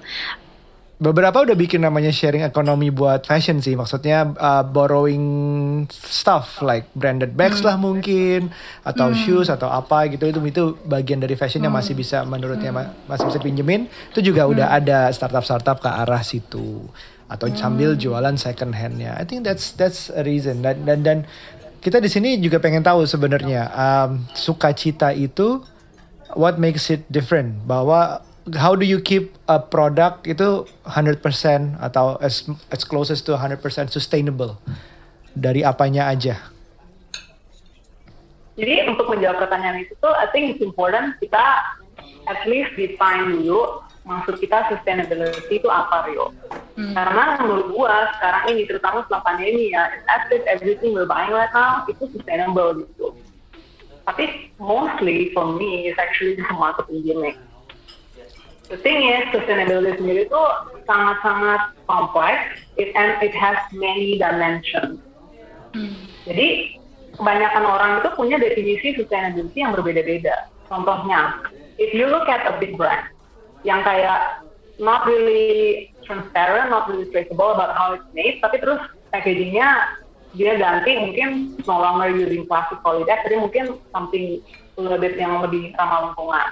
[1.03, 3.75] Beberapa udah bikin namanya sharing ekonomi buat fashion sih.
[3.75, 5.27] Maksudnya uh, borrowing
[5.91, 8.55] stuff like branded bags lah mungkin
[8.87, 10.31] atau shoes atau apa gitu.
[10.31, 14.47] Itu itu bagian dari fashion yang masih bisa menurutnya ma- masih bisa pinjemin itu juga
[14.47, 16.87] udah ada startup startup ke arah situ.
[17.27, 19.19] Atau sambil jualan second handnya.
[19.19, 20.63] I think that's that's a reason.
[20.63, 21.19] Dan dan dan
[21.83, 25.67] kita di sini juga pengen tahu sebenarnya um, sukacita itu
[26.39, 27.67] what makes it different?
[27.67, 28.23] Bahwa
[28.59, 31.23] how do you keep a product itu 100%
[31.79, 34.59] atau as as closest to 100% sustainable
[35.33, 36.53] dari apanya aja
[38.53, 41.41] Jadi untuk menjawab pertanyaan itu tuh, I think it's important kita
[42.29, 46.37] at least define dulu maksud kita sustainability itu apa Rio.
[46.77, 51.53] Karena menurut gua sekarang ini terutama setelah pandemi ya, as if everything we're buying right
[51.55, 53.17] now itu sustainable gitu.
[54.05, 57.39] Tapi mostly for me it's actually just a marketing gimmick.
[58.73, 60.43] The thing is, sustainability sendiri itu
[60.89, 64.97] sangat-sangat kompleks, it, and it has many dimensions.
[66.25, 66.81] Jadi
[67.21, 70.49] kebanyakan orang itu punya definisi sustainability yang berbeda-beda.
[70.73, 71.45] Contohnya,
[71.77, 73.13] if you look at a big brand
[73.61, 74.41] yang kayak
[74.81, 78.81] not really transparent, not really traceable about how it's made, tapi terus
[79.13, 80.01] packagingnya
[80.33, 84.41] dia ganti mungkin no longer using plastic polybag, tapi mungkin something
[84.81, 86.49] little bit yang lebih ramah lingkungan.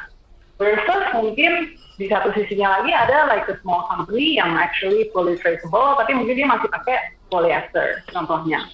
[0.61, 5.93] Versus mungkin di satu sisinya lagi ada like a small company yang actually fully traceable,
[6.01, 8.65] tapi mungkin dia masih pakai polyester contohnya.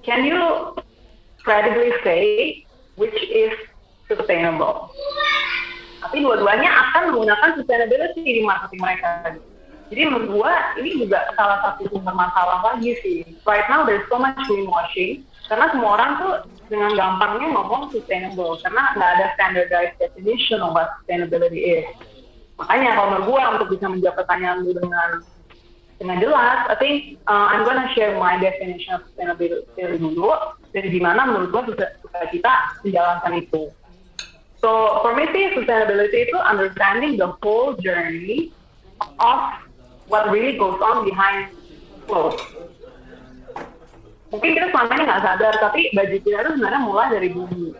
[0.00, 0.72] Can you
[1.44, 2.22] credibly say
[2.96, 3.52] which is
[4.08, 4.88] sustainable?
[6.00, 9.36] Tapi dua-duanya akan menggunakan sustainability di marketing mereka.
[9.92, 13.20] Jadi menurut ini juga salah satu sumber masalah lagi sih.
[13.44, 16.32] Right now there's so much greenwashing karena semua orang tuh
[16.72, 21.84] dengan gampangnya ngomong sustainable karena nggak ada standardized definition of what sustainability is.
[22.60, 25.24] Makanya kalau menurut gua untuk bisa menjawab pertanyaan lu dengan
[25.96, 29.64] dengan jelas, I think uh, I'm gonna share my definition of sustainability
[29.96, 30.32] dulu
[30.72, 31.84] dan gimana menurut gua bisa,
[32.28, 32.52] kita
[32.84, 33.72] menjalankan itu.
[34.60, 38.52] So for me sih sustainability itu understanding the whole journey
[39.16, 39.56] of
[40.12, 41.48] what really goes on behind
[42.04, 42.44] clothes.
[44.30, 47.74] Mungkin kita selama ini nggak sadar, tapi baju kita itu sebenarnya mulai dari bumi.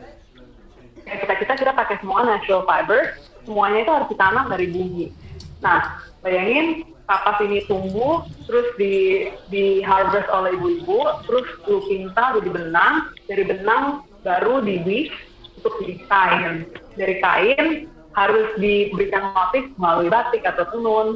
[1.07, 3.15] Kita kita kita pakai semua natural fiber,
[3.51, 5.11] semuanya itu harus ditanam dari bumi.
[5.59, 12.51] Nah, bayangin kapas ini tumbuh, terus di di harvest oleh ibu-ibu, terus lu pinta jadi
[12.55, 15.19] benang, dari benang baru di weave
[15.59, 16.55] untuk jadi kain.
[16.95, 17.67] Dari kain
[18.15, 21.09] harus diberikan motif melalui batik atau tenun,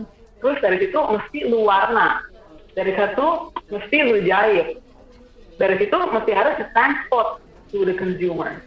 [0.42, 2.20] terus dari situ mesti lu warna
[2.74, 4.76] dari satu mesti lu jahit
[5.56, 8.60] dari situ mesti harus transport to the consumer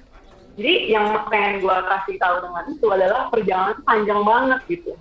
[0.57, 4.93] jadi yang pengen gue kasih tahu dengan itu adalah perjalanan panjang banget gitu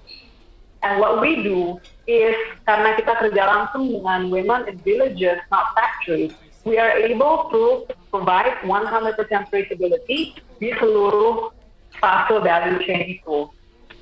[0.85, 2.37] and what we do is
[2.69, 6.37] karena kita kerja langsung dengan women in villages not factories
[6.69, 9.17] we are able to provide 100%
[9.49, 11.51] traceability di seluruh
[11.99, 13.49] fase value chain itu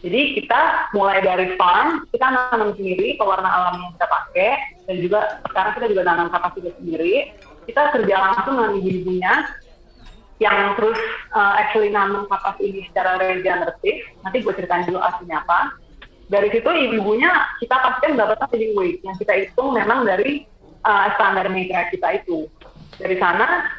[0.04, 0.60] jadi kita
[0.92, 4.50] mulai dari farm, kita nanam sendiri pewarna alam yang kita pakai,
[4.84, 7.32] dan juga sekarang kita juga nanam kapasitas sendiri.
[7.64, 9.32] Kita kerja langsung dengan ibu-ibunya,
[10.42, 10.98] yang terus
[11.30, 14.10] uh, actually nanam kapas ini secara regeneratif.
[14.26, 15.78] Nanti gue ceritain dulu aslinya apa.
[16.26, 20.48] Dari situ ibu-ibunya kita pastikan mendapatkan living weight yang kita hitung memang dari
[20.82, 22.48] uh, standar mitra kita itu.
[22.98, 23.70] Dari sana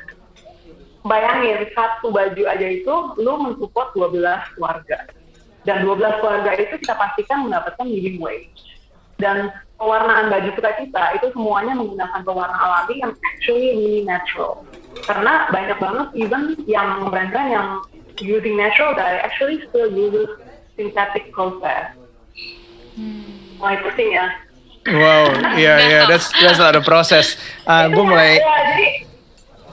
[1.05, 4.97] bayangin satu baju aja itu lu mensupport 12 keluarga
[5.65, 8.77] dan 12 keluarga itu kita pastikan mendapatkan living wage.
[9.17, 9.49] Dan
[9.81, 14.61] pewarnaan baju suka kita itu semuanya menggunakan pewarna alami yang actually really natural.
[15.03, 17.67] Karena banyak banget even yang brand-brand yang
[18.21, 20.29] using natural dye actually still uses
[20.79, 21.91] synthetic process.
[22.95, 23.59] Hmm.
[23.59, 24.27] Mulai pusing ya.
[24.85, 27.35] Wow, iya yeah, iya, yeah, that's that's a lot of process.
[27.65, 28.37] Uh, gue mulai.
[28.37, 28.87] Ya, jadi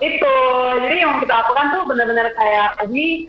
[0.02, 0.35] itu,
[0.82, 3.28] jadi yang kita lakukan tuh benar-benar kayak we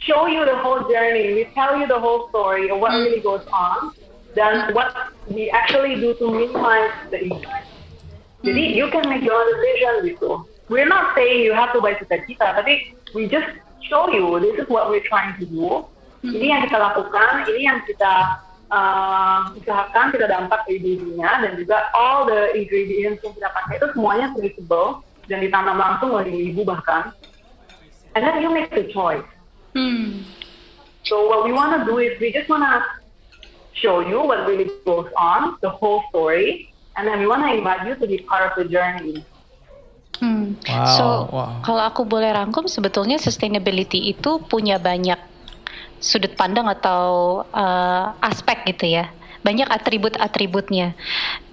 [0.00, 1.36] show you the whole journey.
[1.36, 3.06] We tell you the whole story of what mm.
[3.06, 3.92] really goes on,
[4.32, 7.68] then what we actually do to minimize the impact.
[8.40, 8.74] Jadi mm.
[8.74, 10.30] you can make your own decision gitu.
[10.68, 13.46] We're not saying you have to buy cita kita, tapi we just
[13.86, 15.86] show you this is what we're trying to do.
[16.26, 16.34] Mm.
[16.34, 21.86] Ini yang kita lakukan, ini yang kita uh, usahakan kita dampak ke ibu-ibunya dan juga
[21.94, 27.14] all the ingredients yang kita pakai itu semuanya traceable dan ditanam langsung oleh ibu bahkan.
[28.18, 29.26] And then you make the choice.
[29.76, 30.24] Hmm.
[31.04, 32.82] So what we want to do is we just want to
[33.76, 37.86] show you what really goes on, the whole story, and then we want to invite
[37.86, 39.22] you to be part of the journey.
[40.64, 41.60] Wow, so wow.
[41.60, 45.18] kalau aku boleh rangkum, sebetulnya sustainability itu punya banyak
[46.00, 49.10] sudut pandang atau uh, aspek gitu ya.
[49.46, 50.98] Banyak atribut-atributnya.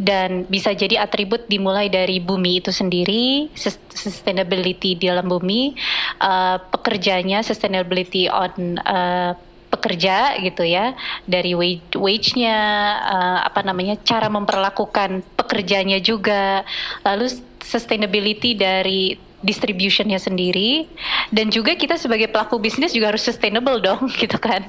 [0.02, 3.54] Dan bisa jadi atribut dimulai dari bumi itu sendiri
[3.94, 5.78] sustainability di dalam bumi
[6.18, 9.38] uh, pekerjanya sustainability on uh,
[9.70, 10.98] pekerja gitu ya.
[11.30, 12.58] Dari wage wage-nya
[12.98, 16.64] uh, apa namanya cara memperlakukan pekerjanya juga.
[17.04, 17.30] Lalu
[17.64, 20.88] sustainability dari distributionnya sendiri.
[21.30, 24.64] Dan juga kita sebagai pelaku bisnis juga harus sustainable dong gitu kan.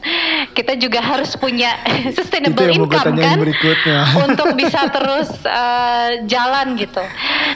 [0.52, 1.78] Kita juga harus punya
[2.18, 3.38] sustainable income kan?
[4.26, 7.00] untuk bisa terus uh, jalan gitu.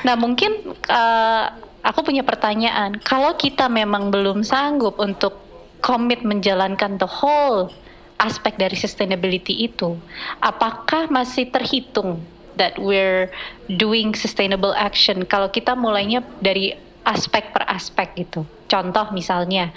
[0.07, 0.55] Nah mungkin
[0.89, 1.45] uh,
[1.83, 2.97] aku punya pertanyaan.
[3.03, 5.35] Kalau kita memang belum sanggup untuk
[5.83, 7.71] komit menjalankan the whole
[8.19, 9.95] aspek dari sustainability itu
[10.43, 12.19] apakah masih terhitung
[12.59, 13.31] that we're
[13.71, 16.75] doing sustainable action kalau kita mulainya dari
[17.09, 18.45] aspek per aspek gitu.
[18.69, 19.73] Contoh misalnya,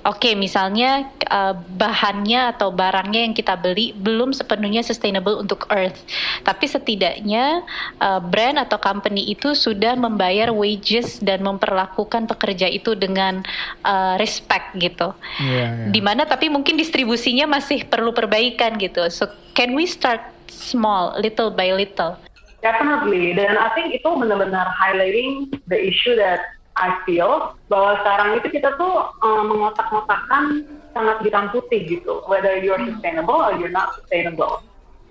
[0.00, 6.00] oke okay, misalnya uh, bahannya atau barangnya yang kita beli belum sepenuhnya sustainable untuk earth,
[6.40, 7.68] tapi setidaknya
[8.00, 13.44] uh, brand atau company itu sudah membayar wages dan memperlakukan pekerja itu dengan
[13.84, 15.12] uh, respect gitu.
[15.36, 15.92] Yeah, yeah.
[15.92, 19.04] Di mana tapi mungkin distribusinya masih perlu perbaikan gitu.
[19.12, 22.18] So can we start small, little by little?
[22.60, 26.44] Definitely, dan I think itu benar-benar highlighting the issue that
[26.76, 32.80] I feel bahwa sekarang itu kita tuh um, mengotak-ngotakkan sangat hitam putih gitu, whether you're
[32.84, 34.60] sustainable or you're not sustainable.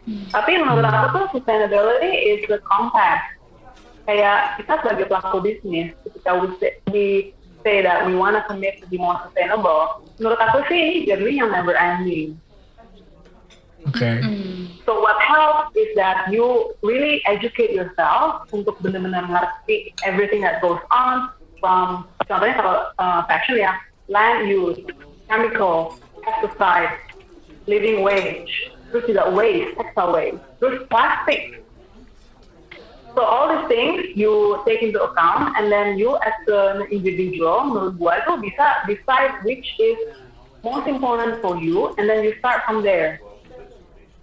[0.06, 0.30] Hmm.
[0.30, 3.22] Tapi menurut aku tuh sustainability is the compass.
[4.06, 7.06] Kayak kita sebagai pelaku bisnis, ketika we say, we
[7.66, 11.38] say that we want to commit to be more sustainable, menurut aku sih ini journey
[11.42, 12.38] yang never ending.
[13.90, 13.98] Oke.
[13.98, 14.16] Okay.
[14.22, 14.69] Hmm.
[14.90, 20.82] So what helps is that you really educate yourself untuk benar-benar ngerti everything that goes
[20.90, 21.30] on
[21.62, 23.78] from contohnya kalau uh, fashion ya
[24.10, 24.82] land use,
[25.30, 25.94] chemical,
[26.26, 26.98] pesticide,
[27.70, 28.50] living wage,
[28.90, 31.62] terus juga waste, textile waste, terus plastic.
[33.14, 37.94] So all these things you take into account and then you as an individual menurut
[38.02, 40.18] gua itu bisa decide which is
[40.66, 43.22] most important for you and then you start from there.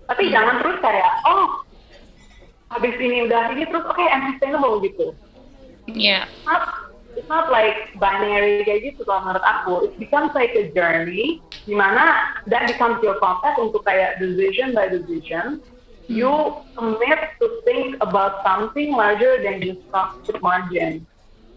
[0.06, 1.66] Tapi jangan terus kayak, oh,
[2.70, 5.14] habis ini udah ini terus oke okay, I'm sustainable gitu.
[5.86, 6.26] Yeah.
[6.26, 6.62] It's not,
[7.14, 9.74] it's not like binary kayak gitu kalau menurut aku.
[9.90, 14.90] It becomes like a journey di mana that becomes your compass untuk kayak decision by
[14.90, 15.62] decision.
[16.06, 21.02] You commit to think about something larger than just profit margin.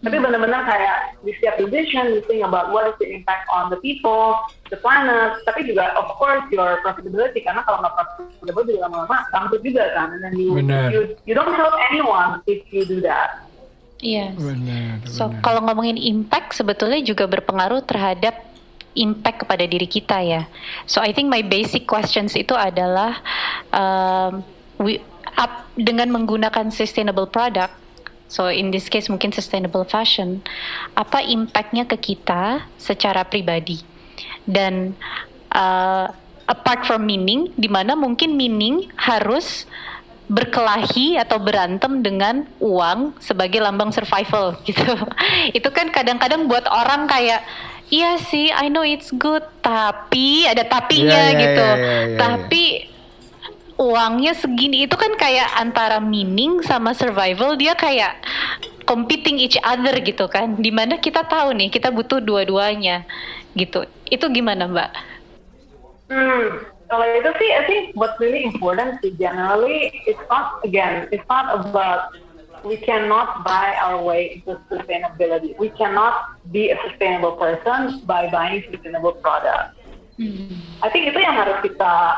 [0.00, 3.76] Tapi benar-benar kayak di setiap decision, you think about what is the impact on the
[3.84, 4.32] people,
[4.72, 9.60] the planet, tapi juga of course your profitability karena kalau nggak profitable juga lama-lama bangkrut
[9.60, 10.16] juga kan.
[10.16, 10.88] And then you, Benar.
[10.88, 13.44] you you don't help anyone if you do that.
[14.00, 14.32] Iya.
[14.32, 18.40] Benar, So kalau ngomongin impact sebetulnya juga berpengaruh terhadap
[18.96, 20.48] impact kepada diri kita ya.
[20.88, 23.20] So I think my basic questions itu adalah
[23.70, 24.40] um,
[24.80, 25.04] we,
[25.36, 27.76] up, dengan menggunakan sustainable product.
[28.30, 30.46] So in this case mungkin sustainable fashion,
[30.94, 33.82] apa impactnya ke kita secara pribadi
[34.46, 34.94] dan
[35.50, 36.14] uh,
[36.46, 39.66] apart from meaning, di mana mungkin meaning harus
[40.30, 44.94] berkelahi atau berantem dengan uang sebagai lambang survival gitu.
[45.50, 47.42] Itu kan kadang-kadang buat orang kayak
[47.90, 51.66] iya sih, I know it's good, tapi ada tapinya iya, gitu.
[51.66, 52.62] iya, iya, iya, tapi
[53.80, 58.20] uangnya segini itu kan kayak antara meaning sama survival dia kayak
[58.84, 60.60] competing each other gitu kan.
[60.60, 63.08] Di mana kita tahu nih kita butuh dua-duanya
[63.56, 63.88] gitu.
[64.12, 64.90] Itu gimana Mbak?
[66.12, 66.44] Hmm,
[66.92, 71.54] kalau itu sih, I think what's really important is generally, it's not, again, it's not
[71.54, 72.18] about,
[72.66, 75.54] we cannot buy our way into sustainability.
[75.56, 79.78] We cannot be a sustainable person by buying sustainable products.
[80.84, 82.12] I think itu yang harus kita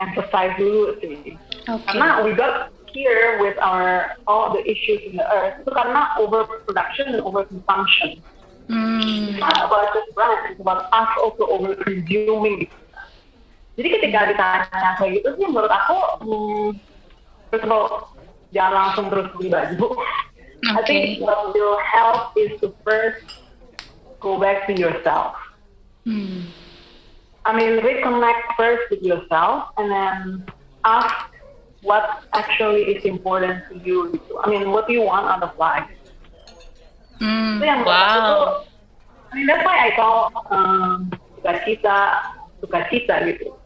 [0.00, 1.34] emphasize dulu sih.
[1.68, 1.84] Oke.
[1.86, 7.14] Karena we got here with our, all the issues in the earth, itu karena overproduction
[7.14, 8.18] and overconsumption.
[8.68, 9.32] Hmm.
[9.32, 12.68] It's not about just brand, it's about us also over consuming.
[13.78, 16.68] Jadi ketika ditanya kayak gitu sih menurut aku, hmm,
[17.48, 18.12] first of all,
[18.50, 19.86] jangan langsung terus beli baju.
[20.74, 23.22] I think what will help is to first
[24.18, 25.38] go back to yourself.
[26.02, 26.50] Hmm.
[27.48, 30.44] I mean, reconnect first with yourself and then
[30.84, 31.32] ask
[31.80, 34.20] what actually is important to you.
[34.44, 35.88] I mean, what do you want out of life?
[37.18, 38.64] Yang menurut aku Wow.
[39.28, 41.08] I mean, that's why I call um,
[41.40, 41.98] sukacita,
[42.60, 43.56] sukacita gitu.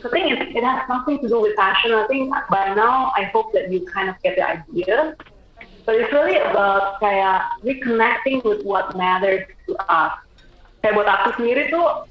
[0.00, 1.92] The thing is, it has nothing to do with passion.
[1.92, 5.16] I think by now, I hope that you kind of get the idea.
[5.84, 10.16] But it's really about kayak reconnecting with what matters to us.
[10.84, 12.07] Kayak buat aku sendiri tuh,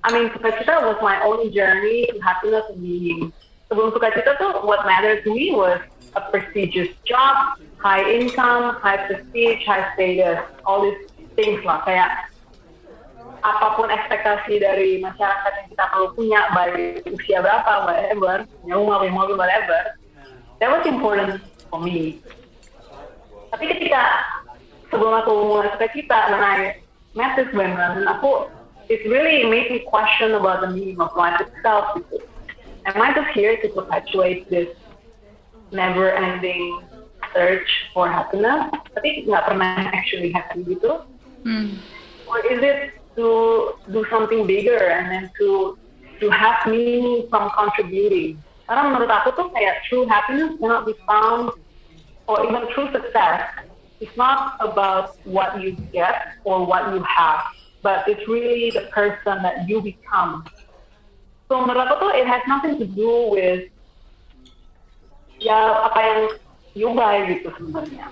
[0.00, 3.32] I mean, sukacita was my own journey to happiness and meaning.
[3.68, 5.78] Sebelum sukacita tuh, what mattered to me was
[6.16, 11.04] a prestigious job, high income, high prestige, high status, all these
[11.36, 11.84] things lah.
[11.84, 12.32] Kayak
[13.40, 18.96] apa pun ekspektasi dari masyarakat yang kita perlu punya, baik usia berapa, whatever, punya rumah,
[19.04, 19.96] mobil, whatever,
[20.60, 22.20] that was important for me.
[23.52, 24.02] Tapi ketika
[24.88, 26.56] sebelum aku mulai sukacita, when I
[27.12, 27.36] met
[28.08, 28.48] aku,
[28.90, 32.02] it really made me question about the meaning of life itself.
[32.84, 34.74] Am I just here to perpetuate this
[35.70, 36.82] never-ending
[37.30, 38.66] search for happiness?
[38.98, 41.06] Tapi nggak pernah actually happy gitu.
[41.40, 41.80] Hmm.
[42.30, 45.76] or is it to do something bigger and then to
[46.22, 48.38] to have meaning from contributing?
[48.70, 51.50] Karena menurut aku tuh kayak true happiness cannot be found
[52.30, 53.42] or even true success.
[53.98, 57.44] It's not about what you get or what you have,
[57.82, 60.44] but it's really the person that you become.
[61.50, 63.66] So menurut aku tuh it has nothing to do with
[65.40, 66.20] ya apa yang
[66.78, 68.06] you buy gitu sebenarnya.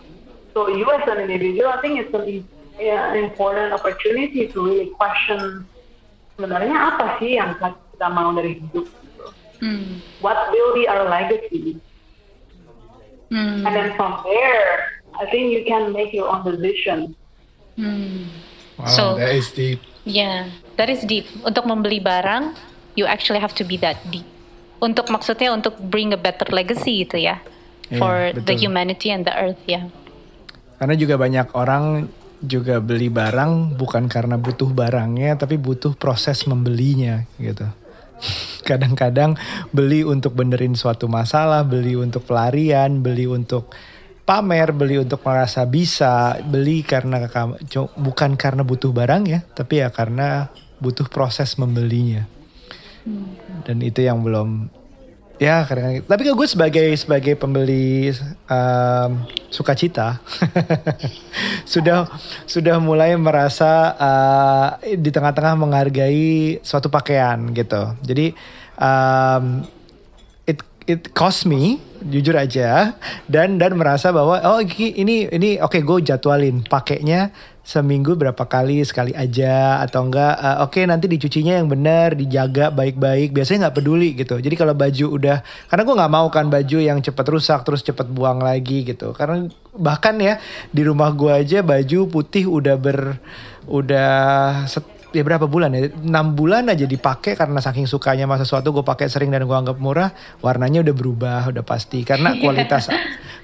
[0.56, 2.42] So you as an individual, I think it's an,
[2.80, 5.62] yeah, an important opportunity to really question
[6.34, 8.86] sebenarnya apa sih yang kita mau dari hidup.
[8.90, 9.26] Gitu.
[9.62, 9.86] Hmm.
[10.18, 11.78] What will be our legacy?
[13.30, 13.62] Hmm.
[13.66, 17.14] And then from there, I think you can make your own decision.
[17.78, 18.26] Hmm.
[18.78, 19.82] Wow, So- that is deep.
[20.08, 20.48] Yeah,
[20.80, 21.28] that is deep.
[21.44, 22.56] Untuk membeli barang,
[22.96, 24.24] you actually have to be that deep.
[24.78, 27.42] Untuk maksudnya untuk bring a better legacy gitu ya,
[27.90, 28.70] Iya, for the betul.
[28.70, 29.90] humanity and the earth ya.
[30.78, 32.06] Karena juga banyak orang
[32.38, 37.66] juga beli barang bukan karena butuh barangnya, tapi butuh proses membelinya gitu.
[38.68, 39.38] kadang-kadang
[39.70, 43.74] beli untuk benerin suatu masalah, beli untuk pelarian, beli untuk
[44.28, 47.24] pamer, beli untuk merasa bisa, beli karena
[47.96, 50.52] bukan karena butuh barang ya, tapi ya karena
[50.84, 52.28] butuh proses membelinya.
[53.64, 54.68] Dan itu yang belum
[55.38, 58.10] ya kadang, -kadang tapi gue sebagai sebagai pembeli
[58.50, 59.22] um,
[59.54, 60.18] sukacita
[61.72, 62.10] sudah
[62.42, 68.34] sudah mulai merasa uh, di tengah-tengah menghargai suatu pakaian gitu jadi
[68.82, 69.62] um,
[70.42, 70.58] it
[70.90, 72.94] it cost me jujur aja
[73.26, 76.62] dan dan merasa bahwa oh ini ini oke okay, gue jadwalin.
[76.66, 77.30] Pakainya
[77.62, 82.72] seminggu berapa kali sekali aja atau enggak uh, oke okay, nanti dicucinya yang benar dijaga
[82.72, 83.36] baik-baik.
[83.36, 84.40] Biasanya nggak peduli gitu.
[84.40, 88.08] Jadi kalau baju udah karena gue nggak mau kan baju yang cepat rusak terus cepat
[88.08, 89.12] buang lagi gitu.
[89.12, 89.46] Karena
[89.76, 90.42] bahkan ya
[90.72, 93.20] di rumah gue aja baju putih udah ber
[93.68, 94.10] udah
[94.64, 96.04] set, ya berapa bulan ya 6
[96.36, 100.12] bulan aja dipakai karena saking sukanya sama sesuatu gue pakai sering dan gue anggap murah
[100.44, 102.92] warnanya udah berubah udah pasti karena kualitas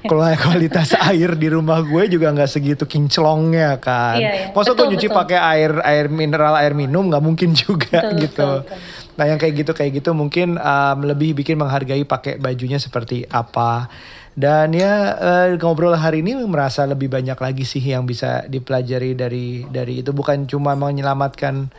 [0.04, 4.20] kalau kualitas air di rumah gue juga nggak segitu kinclongnya kan.
[4.20, 4.46] Iya, iya.
[4.52, 8.48] Masa gue nyuci pakai air air mineral air minum nggak mungkin juga betul, gitu.
[8.60, 9.12] Betul, betul.
[9.14, 13.88] Nah yang kayak gitu kayak gitu mungkin um, lebih bikin menghargai pakai bajunya seperti apa.
[14.34, 19.62] Dan ya uh, ngobrol hari ini merasa lebih banyak lagi sih yang bisa dipelajari dari
[19.70, 21.70] dari itu bukan cuma menyelamatkan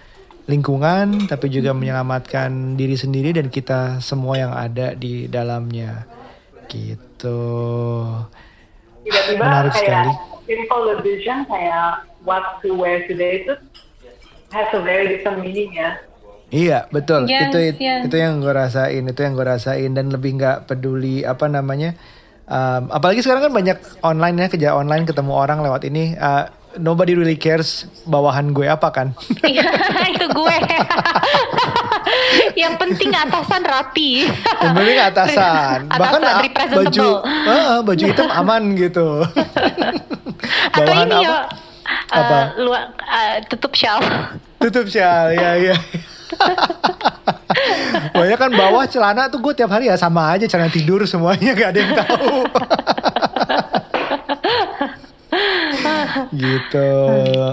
[0.47, 6.07] lingkungan tapi juga menyelamatkan diri sendiri dan kita semua yang ada di dalamnya
[6.71, 7.43] gitu.
[9.03, 10.11] Tiba-tiba Menarik kayak sekali.
[10.47, 13.53] simple vision kayak what to wear today itu
[14.55, 15.99] has a very different meaning ya.
[16.53, 18.05] Iya betul yes, itu yes.
[18.05, 21.97] itu yang gue rasain itu yang gue rasain dan lebih nggak peduli apa namanya
[22.49, 26.17] um, apalagi sekarang kan banyak online ya kerja online ketemu orang lewat ini.
[26.17, 29.15] Uh, nobody really cares bawahan gue apa kan?
[29.43, 29.63] Iya,
[30.13, 30.57] itu gue.
[32.55, 34.27] Yang penting atasan rapi.
[34.59, 39.23] Yang penting atasan, bahkan atasan, baju uh, baju hitam aman gitu.
[40.75, 41.35] Bawahan Atau ini apa, ya,
[42.11, 42.37] apa?
[42.37, 44.03] Uh, luar, uh, tutup shawl
[44.59, 45.75] tutup shawl ya ya
[48.15, 51.69] Banyak kan bawah celana tuh gue tiap hari ya sama aja celana tidur semuanya gak
[51.75, 52.43] ada yang tahu.
[56.35, 56.89] gitu.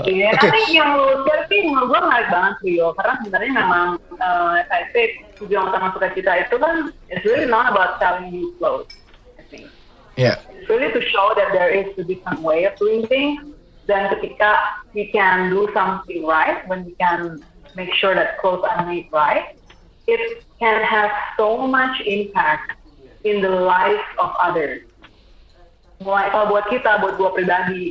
[0.06, 0.38] Iya, okay.
[0.38, 2.88] tapi yang lu share sih menurut gue menarik banget Rio.
[2.94, 3.86] Karena sebenarnya memang
[4.18, 5.06] uh, saya sih
[5.42, 6.74] tujuan utama suka kita itu kan
[7.10, 8.90] it's really not about selling new clothes.
[9.38, 9.66] I think.
[10.18, 10.38] Yeah.
[10.52, 13.42] It's really to show that there is a different way of doing things.
[13.90, 17.42] Dan ketika we can do something right, when we can
[17.74, 19.58] make sure that clothes are made right,
[20.12, 21.10] it can have
[21.40, 22.76] so much impact
[23.24, 24.84] in the life of others.
[26.02, 27.82] Mulai kalau buat kita, buat gue pribadi,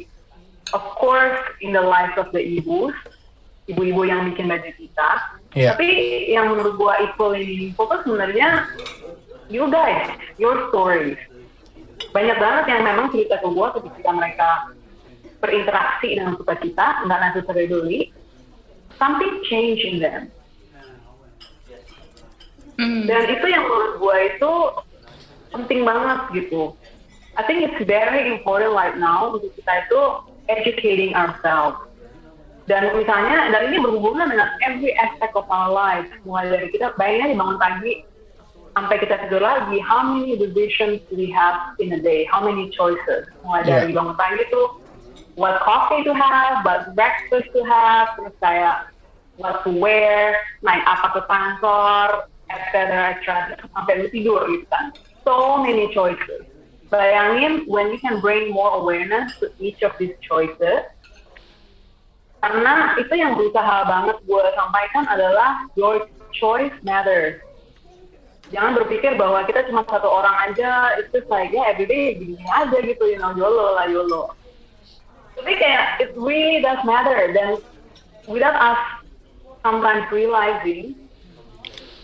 [0.76, 2.92] of course in the life of the ibu,
[3.72, 5.10] ibu-ibu yang bikin baju kita.
[5.56, 5.74] Yeah.
[5.76, 5.88] Tapi
[6.32, 8.68] yang menurut gue equally meaningful tuh sebenarnya
[9.48, 11.20] you guys, your stories.
[12.12, 14.50] Banyak banget yang memang cerita ke gue ketika mereka
[15.40, 18.12] berinteraksi dengan suka kita, nggak necessarily
[19.00, 20.28] something change in them.
[22.80, 23.10] Mm.
[23.10, 24.52] Dan itu yang menurut gue itu
[25.52, 26.76] penting banget gitu.
[27.40, 30.02] I think it's very important right now untuk kita itu
[30.52, 31.80] educating ourselves.
[32.68, 36.08] Dan misalnya, dan ini berhubungan dengan every aspect of our life.
[36.24, 37.94] Mulai dari kita bayangnya dibangun pagi,
[38.76, 43.28] sampai kita tidur lagi, how many decisions we have in a day, how many choices.
[43.44, 43.72] Mulai yeah.
[43.84, 44.64] dari bangun pagi itu,
[45.36, 48.88] what coffee to have, what breakfast to have, terus kayak
[49.36, 52.08] what to wear, naik apa ke kantor,
[52.52, 53.16] etc.
[53.16, 53.56] etc.
[53.72, 54.92] sampai lu tidur gitu kan.
[55.24, 56.44] So many choices.
[56.92, 60.84] Bayangin when you can bring more awareness to each of these choices,
[62.44, 66.04] karena itu yang berusaha banget gue sampaikan adalah your
[66.36, 67.40] choice matters.
[68.52, 73.16] Jangan berpikir bahwa kita cuma satu orang aja, itu saja everyday gini aja gitu, you
[73.16, 74.36] know, YOLO lah YOLO.
[75.40, 77.56] Tapi kayak it really does matter dan
[78.28, 78.82] without us
[79.64, 81.00] sometimes realizing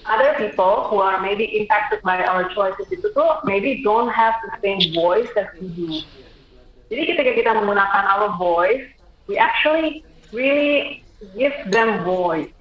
[0.08, 4.51] other people who are maybe impacted by our choices itu tuh maybe don't have the
[4.64, 6.01] same voice as we do.
[6.88, 8.88] Jadi ketika kita menggunakan our voice,
[9.28, 11.03] we actually really
[11.36, 12.51] give them voice.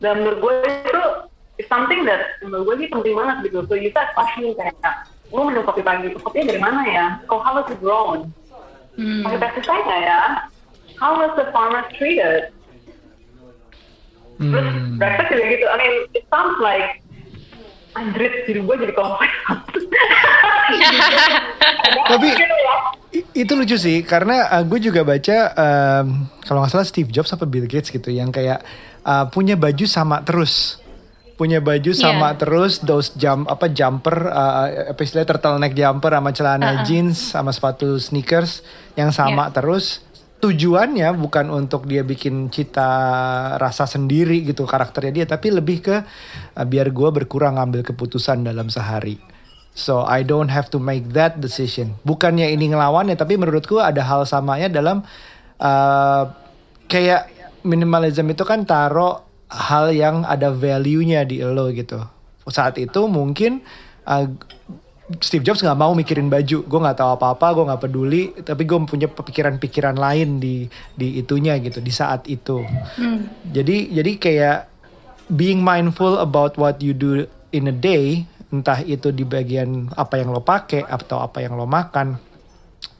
[0.00, 1.04] Dan menurut gue itu
[1.60, 3.68] is something that menurut gue sih penting banget gitu.
[3.68, 7.06] So you start questioning kayak, lu minum kopi pagi, kopinya dari mana ya?
[7.28, 8.32] Oh, how was it grown?
[8.96, 9.22] Hmm.
[9.28, 10.48] Pakai pesticide ya?
[10.96, 12.54] How was the farmer treated?
[14.52, 14.96] Terus hmm.
[15.00, 15.66] breakfast juga gitu.
[15.68, 17.00] I mean, it sounds like
[17.94, 19.36] Android diri gue jadi kompleks.
[22.10, 22.28] Tapi
[23.34, 27.46] itu lucu sih karena uh, gue juga baca um, kalau nggak salah Steve Jobs apa
[27.46, 28.62] Bill Gates gitu yang kayak
[29.06, 30.82] uh, punya baju sama terus
[31.34, 32.38] punya baju sama Iya.
[32.38, 36.84] terus those jump apa jumper uh, apa istilahnya turtleneck jumper sama celana Uh-uh.
[36.86, 38.62] jeans sama sepatu sneakers
[38.94, 39.54] yang sama Iya.
[39.58, 39.84] terus
[40.44, 42.90] tujuannya bukan untuk dia bikin cita
[43.56, 45.96] rasa sendiri gitu karakternya dia tapi lebih ke
[46.52, 49.16] uh, biar gue berkurang ngambil keputusan dalam sehari
[49.72, 54.04] so I don't have to make that decision bukannya ini ngelawan ya tapi menurutku ada
[54.04, 55.00] hal samanya dalam
[55.64, 56.24] uh,
[56.92, 57.32] kayak
[57.64, 62.00] minimalism itu kan taruh hal yang ada value-nya di lo gitu.
[62.44, 63.64] Saat itu mungkin
[64.04, 64.28] uh,
[65.20, 68.78] Steve Jobs nggak mau mikirin baju, gue nggak tahu apa-apa, gue nggak peduli, tapi gue
[68.88, 70.64] punya pikiran-pikiran lain di
[70.96, 72.64] di itunya gitu di saat itu.
[73.52, 74.58] Jadi jadi kayak
[75.28, 80.32] being mindful about what you do in a day, entah itu di bagian apa yang
[80.32, 82.16] lo pakai atau apa yang lo makan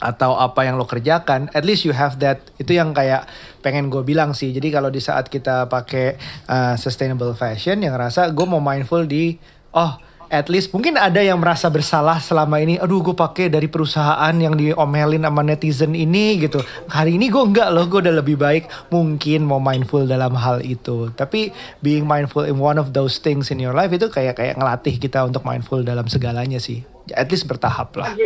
[0.05, 2.45] atau apa yang lo kerjakan, at least you have that.
[2.61, 3.25] Itu yang kayak
[3.65, 4.53] pengen gue bilang sih.
[4.53, 6.21] Jadi kalau di saat kita pakai
[6.53, 9.41] uh, sustainable fashion, yang ngerasa gue mau mindful di,
[9.73, 9.97] oh
[10.35, 12.75] at least mungkin ada yang merasa bersalah selama ini.
[12.83, 16.59] Aduh gue pakai dari perusahaan yang diomelin sama netizen ini gitu.
[16.91, 18.67] Hari ini gue enggak loh, gue udah lebih baik.
[18.91, 21.15] Mungkin mau mindful dalam hal itu.
[21.15, 24.99] Tapi being mindful in one of those things in your life itu kayak kayak ngelatih
[24.99, 26.83] kita untuk mindful dalam segalanya sih.
[27.15, 28.19] At least bertahap lah.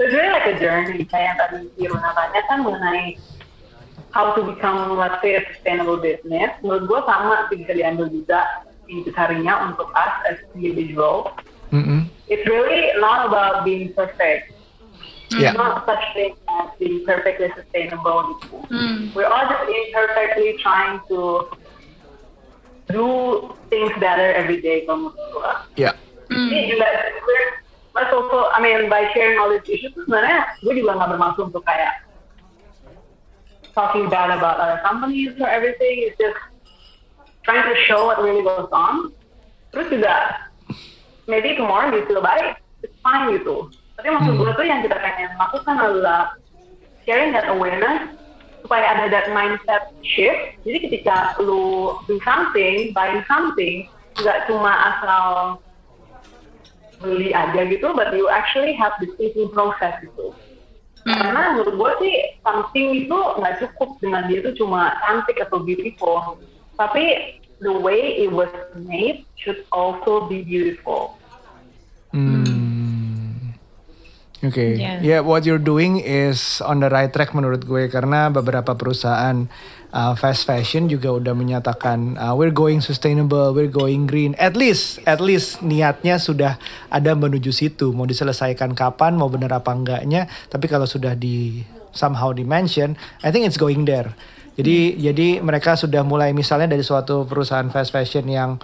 [0.00, 1.06] Really like a journey.
[1.06, 3.20] Kayak tadi Iruna tanya kan mengenai
[4.10, 6.50] how to become, let's say, a sustainable business.
[6.64, 8.42] Menurut gue sama sih bisa diambil juga
[8.90, 11.30] intisarinya untuk us as individual.
[11.70, 12.10] Mm-mm.
[12.26, 14.52] It's really not about being perfect.
[15.30, 15.54] Yeah.
[15.54, 18.34] It's not such thing as being perfectly sustainable.
[18.66, 19.14] Hmm.
[19.14, 21.46] We're all just imperfectly trying to
[22.90, 23.06] do
[23.70, 24.98] things better every day gue.
[25.78, 25.94] Ya.
[26.30, 26.86] Ini juga
[27.94, 31.62] let's also, I mean, by sharing all these issues, sebenarnya gue juga nggak bermaksud untuk
[31.62, 32.02] kayak
[33.70, 36.10] talking bad about other companies or everything.
[36.10, 36.38] It's just
[37.50, 39.10] trying to show what really goes on.
[39.74, 40.46] Terus juga,
[41.26, 43.66] maybe tomorrow you feel baik, it's fine gitu.
[43.98, 46.38] Tapi maksud gue tuh yang kita pengen lakukan adalah
[47.02, 48.06] sharing that awareness
[48.62, 50.62] supaya ada that mindset shift.
[50.62, 53.90] Jadi ketika lu do something, buying something,
[54.22, 55.24] nggak cuma asal
[57.02, 60.30] beli aja gitu, but you actually have this thinking process gitu.
[61.02, 66.36] Karena menurut gue sih something itu nggak cukup dengan dia itu cuma cantik atau beautiful,
[66.76, 71.16] tapi the way it was made should also be beautiful.
[72.10, 73.54] Hmm.
[74.40, 75.04] Oke, Yeah.
[75.04, 79.44] ya what you're doing is on the right track menurut gue karena beberapa perusahaan
[79.92, 84.32] uh, fast fashion juga udah menyatakan uh, we're going sustainable, we're going green.
[84.40, 86.56] At least, at least niatnya sudah
[86.88, 87.92] ada menuju situ.
[87.92, 90.24] Mau diselesaikan kapan, mau bener apa enggaknya.
[90.48, 91.60] Tapi kalau sudah di
[91.92, 94.16] somehow dimension, I think it's going there.
[94.58, 98.58] Jadi jadi mereka sudah mulai misalnya dari suatu perusahaan fast fashion yang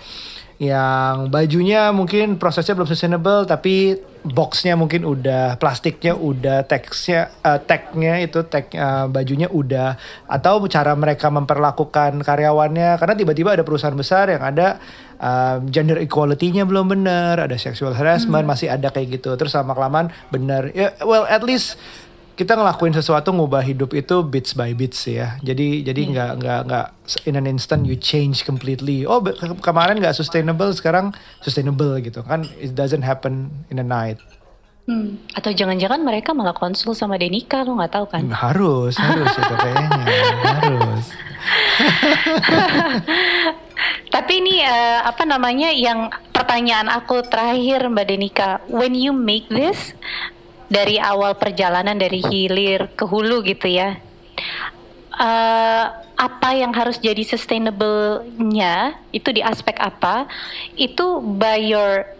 [0.56, 8.24] yang bajunya mungkin prosesnya belum sustainable tapi boxnya mungkin udah plastiknya udah teksnya eh, tagnya
[8.24, 10.00] itu tag eh, bajunya udah.
[10.24, 14.80] Atau cara mereka memperlakukan karyawannya karena tiba-tiba ada perusahaan besar yang ada
[15.20, 19.36] eh, gender equality-nya belum benar ada sexual harassment masih ada kayak gitu.
[19.36, 20.72] Terus sama kelamaan benar.
[20.72, 21.76] Ya well at least
[22.36, 25.40] kita ngelakuin sesuatu ngubah hidup itu bits by bits ya.
[25.40, 26.86] Jadi jadi nggak nggak nggak
[27.24, 29.08] in an instant you change completely.
[29.08, 32.44] Oh ke- kemarin nggak sustainable sekarang sustainable gitu kan.
[32.60, 34.20] It doesn't happen in a night.
[34.86, 35.18] Hmm.
[35.34, 38.22] Atau jangan-jangan mereka malah konsul sama Denika, lo nggak tahu kan?
[38.30, 40.04] Harus harus itu kayaknya
[40.60, 41.04] harus.
[44.14, 49.90] Tapi ini eh, apa namanya yang pertanyaan aku terakhir Mbak Denika, when you make this
[50.66, 53.98] dari awal perjalanan dari hilir ke hulu gitu ya,
[55.16, 55.84] eh,
[56.16, 60.24] apa yang harus jadi sustainable-nya itu di aspek apa?
[60.74, 62.16] Itu by your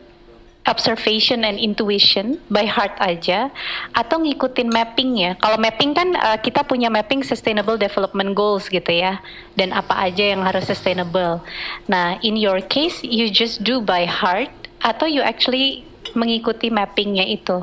[0.67, 3.49] observation and intuition by heart aja
[3.95, 5.39] atau ngikutin mappingnya.
[5.39, 9.23] Kalau mapping kan uh, kita punya mapping sustainable development goals gitu ya
[9.55, 11.41] dan apa aja yang harus sustainable.
[11.87, 14.51] Nah in your case you just do by heart
[14.83, 17.63] atau you actually mengikuti mappingnya itu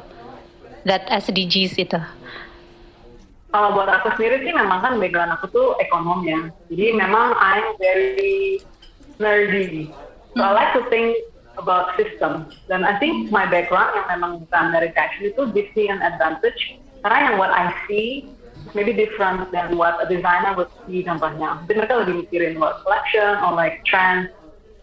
[0.88, 2.00] that SDGs itu
[3.54, 6.50] Kalau buat aku sendiri sih memang kan background aku tuh ekonom ya.
[6.74, 8.58] Jadi memang I'm very
[9.22, 9.94] nerdy.
[10.34, 11.14] So I like to think
[11.62, 12.50] about system.
[12.66, 16.82] Dan I think my background yang memang bukan dari fashion itu gives me an advantage.
[17.06, 18.26] Karena yang what I see
[18.74, 21.62] maybe different than what a designer would see contohnya.
[21.62, 24.34] Mungkin mereka lebih mikirin what collection or like trends.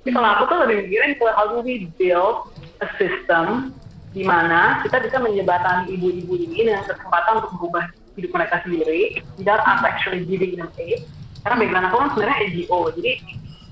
[0.01, 3.75] Tapi kalau aku tuh lebih mikirin how do we build a system
[4.11, 7.85] di mana kita bisa menjembatani ibu-ibu ini dengan kesempatan untuk merubah
[8.19, 11.07] hidup mereka sendiri without us actually giving them aid.
[11.41, 13.13] Karena background aku kan sebenarnya NGO, jadi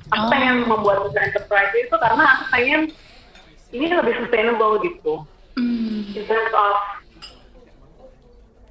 [0.08, 0.30] Aku Oh.
[0.32, 2.80] pengen membuat usaha enterprise itu karena aku pengen
[3.76, 5.14] ini lebih sustainable gitu.
[5.58, 6.06] Hmm.
[6.14, 6.74] in terms of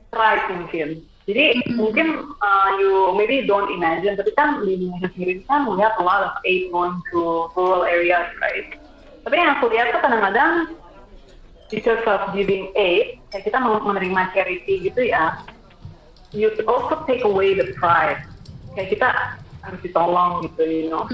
[0.10, 1.04] pride mungkin.
[1.28, 5.92] Jadi mungkin uh, you maybe don't imagine, tapi kan di Indonesia sendiri kan we have
[6.00, 8.80] a lot of aid going to rural areas, right?
[9.28, 10.72] Tapi yang aku lihat tuh kadang-kadang
[11.72, 15.44] because of giving aid, kayak kita mau menerima charity gitu ya,
[16.32, 18.24] you also take away the pride.
[18.76, 19.10] Kayak kita
[19.64, 21.08] harus ditolong gitu, you know.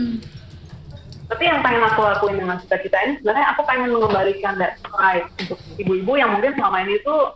[1.33, 5.57] Tapi yang pengen aku lakuin dengan cita-cita ini sebenarnya aku pengen mengembalikan that pride untuk
[5.81, 7.33] ibu-ibu yang mungkin selama ini tuh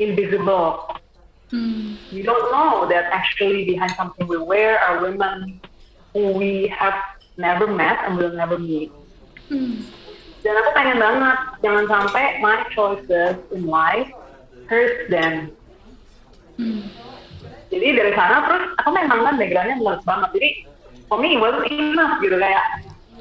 [0.00, 0.88] invisible.
[1.52, 2.00] Hmm.
[2.10, 5.60] We don't know that actually behind something we wear are women
[6.16, 6.96] who we have
[7.36, 8.88] never met and will never meet.
[9.52, 9.84] Hmm.
[10.46, 14.06] Dan aku pengen banget jangan sampai my choices in life
[14.70, 15.50] hurt them.
[17.66, 20.30] Jadi dari sana terus aku memang kan backgroundnya luas banget.
[20.38, 20.50] Jadi
[21.10, 22.62] for me it wasn't enough gitu kayak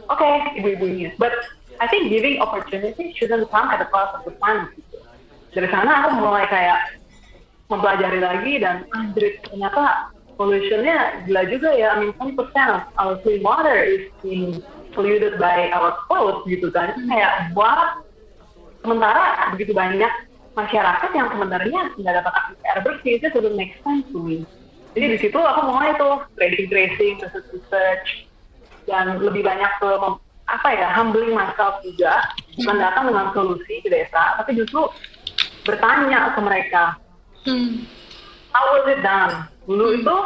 [0.06, 1.06] oke ibu-ibu ini.
[1.18, 1.34] But
[1.82, 4.70] I think giving opportunity shouldn't come at the cost of the planet.
[4.78, 5.02] Gitu.
[5.58, 7.02] Dari sana aku mulai kayak
[7.74, 11.98] mempelajari lagi dan anjir ternyata pollutionnya gila juga ya.
[11.98, 12.38] I mean 20%
[12.70, 14.62] of our clean water is being
[14.96, 16.96] polluted by our clothes gitu kan.
[17.06, 18.02] Kayak what?
[18.82, 20.10] Sementara begitu banyak
[20.56, 24.48] masyarakat yang sebenarnya nggak dapat akses air bersih itu doesn't make sense to me.
[24.96, 28.08] Jadi di situ aku mulai tuh tracing tracing, research research
[28.88, 29.90] dan lebih banyak ke
[30.46, 32.22] apa ya humbling myself juga
[32.54, 34.86] bukan datang dengan solusi ke desa tapi justru
[35.66, 36.84] bertanya ke mereka
[37.46, 37.86] Hmm.
[38.50, 40.18] how was it done dulu itu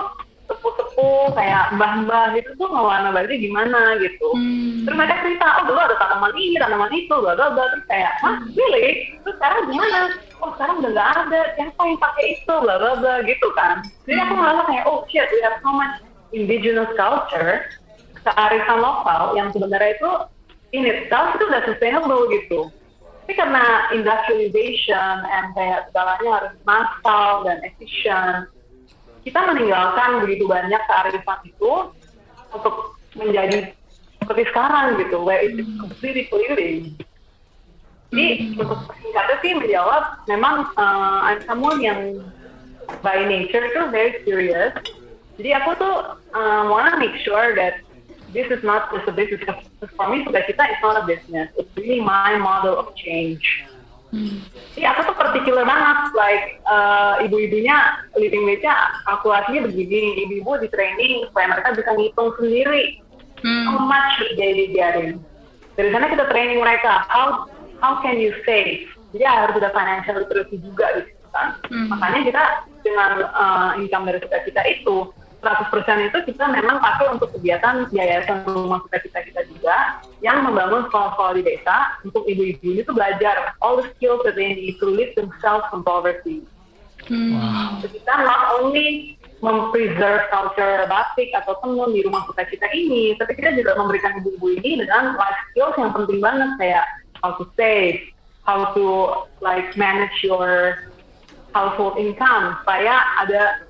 [0.49, 4.27] sepuh-sepuh kayak mbah-mbah gitu tuh ngewarna baju gimana gitu.
[4.33, 4.83] Hmm.
[4.83, 7.63] terus mereka cerita oh dulu ada tanaman ini tanaman itu bla bla bla.
[7.69, 9.13] Terus kayak hah really?
[9.21, 9.99] Terus sekarang gimana?
[10.41, 12.53] Oh sekarang udah nggak ada siapa yang pakai itu?
[12.59, 13.85] bla bla bla gitu kan.
[14.09, 15.95] Jadi aku merasa kayak oh shit we have so much
[16.33, 17.69] indigenous culture
[18.25, 20.11] kearifan lokal yang sebenarnya itu
[20.75, 22.69] in itself itu udah sustainable gitu.
[23.25, 28.49] Tapi karena industrialization and kayak segalanya harus massal dan efisien
[29.23, 31.71] kita meninggalkan begitu banyak kearifan itu
[32.49, 33.73] untuk menjadi
[34.19, 36.93] seperti sekarang gitu, where it's completely polluting.
[38.09, 42.25] Jadi untuk singkatnya sih menjawab, memang uh, I'm someone yang
[43.05, 44.73] by nature itu very curious.
[45.37, 45.95] Jadi aku tuh
[46.33, 47.85] uh, wanna make sure that
[48.33, 49.57] this is not just a business.
[49.93, 51.53] For me, sudah kita it's not a business.
[51.57, 53.45] It's really my model of change.
[54.73, 57.77] Jadi aku tuh particular banget, like uh, ibu-ibunya
[58.17, 58.73] living wage-nya
[59.05, 63.01] kalkulasinya begini, ibu-ibu di training supaya mereka bisa ngitung sendiri
[63.39, 63.87] how Hmm.
[63.87, 65.15] much should they getting.
[65.79, 67.47] Dari sana kita training mereka, how
[67.79, 68.83] how can you save.
[69.15, 71.55] Jadi harus ada financial literacy juga di situ kan.
[71.87, 72.43] Makanya kita
[72.83, 75.07] dengan uh, income dari kita kita itu
[75.39, 75.71] 100%
[76.11, 81.33] itu kita memang pakai untuk kegiatan yayasan rumah kita kita kita juga yang membangun sekolah-sekolah
[81.39, 85.15] di desa untuk ibu-ibu ini tuh belajar all the skills that they need to lift
[85.15, 86.43] themselves from poverty.
[87.07, 87.79] Hmm.
[87.79, 93.39] So, kita not only mempreserve culture batik atau tenun di rumah kita kita ini, tapi
[93.39, 96.85] kita juga memberikan ibu-ibu ini dengan life skills yang penting banget kayak
[97.23, 98.11] how to save,
[98.43, 98.85] how to
[99.39, 100.75] like manage your
[101.55, 103.63] household income supaya ada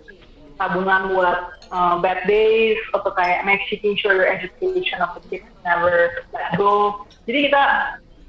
[0.57, 6.25] tabungan buat uh, bad days atau kayak making sure your education of the kids never
[6.33, 7.05] let go.
[7.29, 7.63] Jadi kita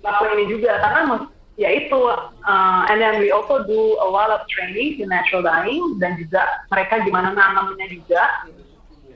[0.01, 1.29] lakukan ini juga karena
[1.61, 2.01] ya itu
[2.49, 6.65] uh, and then we also do a lot of training in natural dyeing dan juga
[6.73, 8.49] mereka gimana nanamnya juga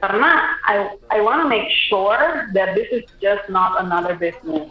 [0.05, 4.69] karena I I want to make sure that this is just not another business.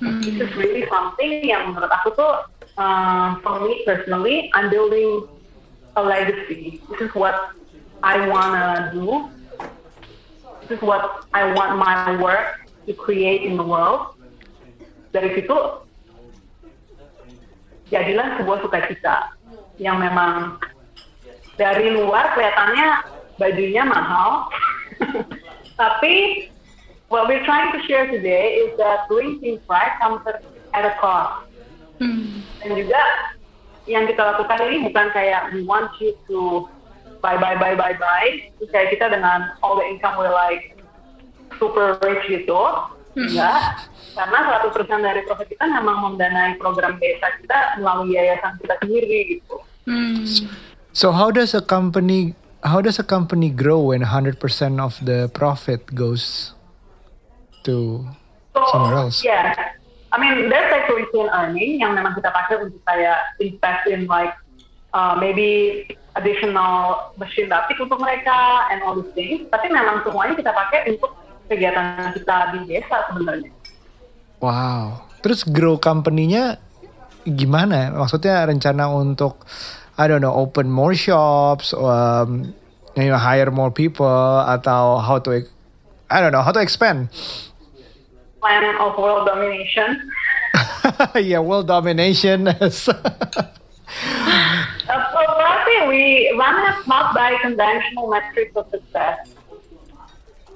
[0.00, 2.48] This is really something yang menurut aku tuh
[2.80, 5.28] uh, for me personally I'm building
[5.96, 6.80] a legacy.
[6.88, 7.52] This is what
[8.02, 9.28] I wanna do.
[10.68, 14.16] This is what I want my work to create in the world.
[15.10, 15.56] Dari situ
[17.90, 19.34] jadilah sebuah sukacita
[19.82, 20.62] yang memang
[21.58, 22.88] dari luar kelihatannya
[23.36, 24.48] bajunya mahal,
[25.80, 26.46] tapi
[27.10, 30.22] what we're trying to share today is that doing things right comes
[30.72, 31.44] at a cost.
[31.98, 32.46] Hmm.
[32.62, 33.02] Dan juga
[33.90, 36.70] yang kita lakukan ini bukan kayak we want you to
[37.20, 38.24] buy buy buy buy buy.
[38.58, 40.76] Terus kayak kita dengan all the income we're like
[41.60, 42.60] super rich gitu.
[43.14, 43.88] Enggak.
[44.16, 49.56] Karena 100% dari profit kita memang mendanai program desa kita melalui yayasan kita sendiri gitu.
[49.86, 50.26] Hmm.
[50.90, 54.36] So how does a company how does a company grow when 100%
[54.80, 56.52] of the profit goes
[57.64, 58.04] to
[58.50, 59.22] So, somewhere else?
[59.22, 59.54] Yeah.
[60.10, 64.34] I mean, there's like return earning yang memang kita pakai untuk kayak invest in like
[64.94, 65.84] uh, maybe
[66.18, 69.46] additional machine batik untuk mereka and all these things.
[69.50, 71.14] Tapi memang semuanya kita pakai untuk
[71.46, 73.50] kegiatan kita di desa sebenarnya.
[74.40, 75.04] Wow.
[75.20, 76.56] Terus grow company-nya
[77.28, 77.92] gimana?
[77.92, 79.44] Maksudnya rencana untuk
[80.00, 82.56] I don't know open more shops, um,
[82.96, 85.44] you know, hire more people atau how to
[86.08, 87.12] I don't know how to expand.
[88.40, 90.00] Plan of world domination.
[91.20, 92.48] yeah, world domination.
[94.90, 96.02] Uh, so berarti we
[96.34, 99.22] run it not by conventional metrics of success.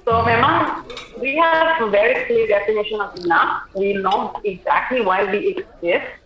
[0.03, 0.83] So memang
[1.23, 3.71] we have a very clear definition of enough.
[3.71, 6.19] We know exactly why we exist.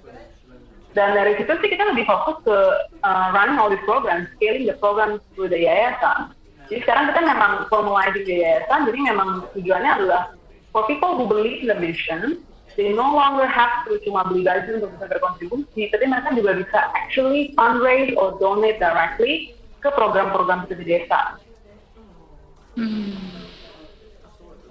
[0.98, 2.58] Dan dari situ sih kita lebih fokus ke
[3.06, 6.34] uh, running all these programs, scaling the program through the yayasan.
[6.66, 10.34] Jadi sekarang kita memang formalizing the yayasan, jadi memang tujuannya adalah
[10.74, 12.42] for people who believe in the mission,
[12.80, 16.80] they no longer have to cuma beli baju untuk bisa berkontribusi, tapi mereka juga bisa
[16.96, 19.52] actually fundraise or donate directly
[19.84, 21.36] ke program-program di desa.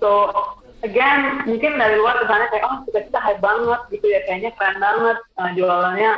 [0.00, 0.32] So
[0.80, 4.80] again, mungkin dari luar kesannya kayak oh kita kita hype banget gitu ya, kayaknya keren
[4.80, 6.12] banget uh, jualannya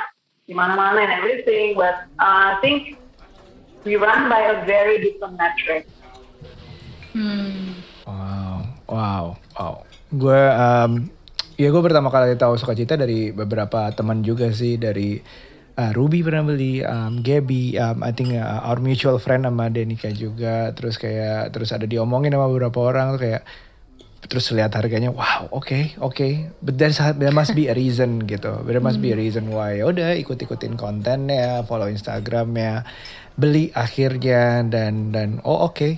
[0.47, 2.95] di mana-mana and everything, but uh, I think
[3.83, 5.91] we run by a very different metric.
[8.07, 9.25] Wow, wow,
[9.59, 9.75] wow.
[10.11, 11.07] Gue, um,
[11.61, 15.21] ya gue pertama kali tahu sukacita dari beberapa teman juga sih dari
[15.77, 20.09] uh, Ruby pernah beli, um, Gabby, um, I think uh, our mutual friend sama Denika
[20.09, 20.73] juga.
[20.73, 23.45] Terus kayak terus ada diomongin sama beberapa orang tuh kayak
[24.21, 26.33] terus lihat harganya wow oke okay, oke okay.
[26.61, 29.89] but there's there must be a reason gitu there must be a reason why Ya
[29.89, 32.85] udah ikut ikutin kontennya follow instagramnya
[33.41, 35.93] beli akhirnya dan dan oh oke okay.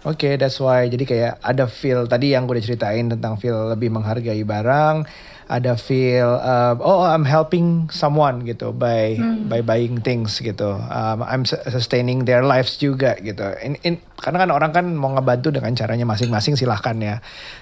[0.00, 0.88] Oke, that's why.
[0.88, 5.04] Jadi kayak ada feel tadi yang gue udah ceritain tentang feel lebih menghargai barang,
[5.44, 10.72] ada feel uh, oh I'm helping someone gitu by by buying things gitu.
[10.72, 13.44] Um, I'm su- sustaining their lives juga gitu.
[13.60, 17.16] In, in, karena kan orang kan mau ngebantu dengan caranya masing-masing silahkan ya.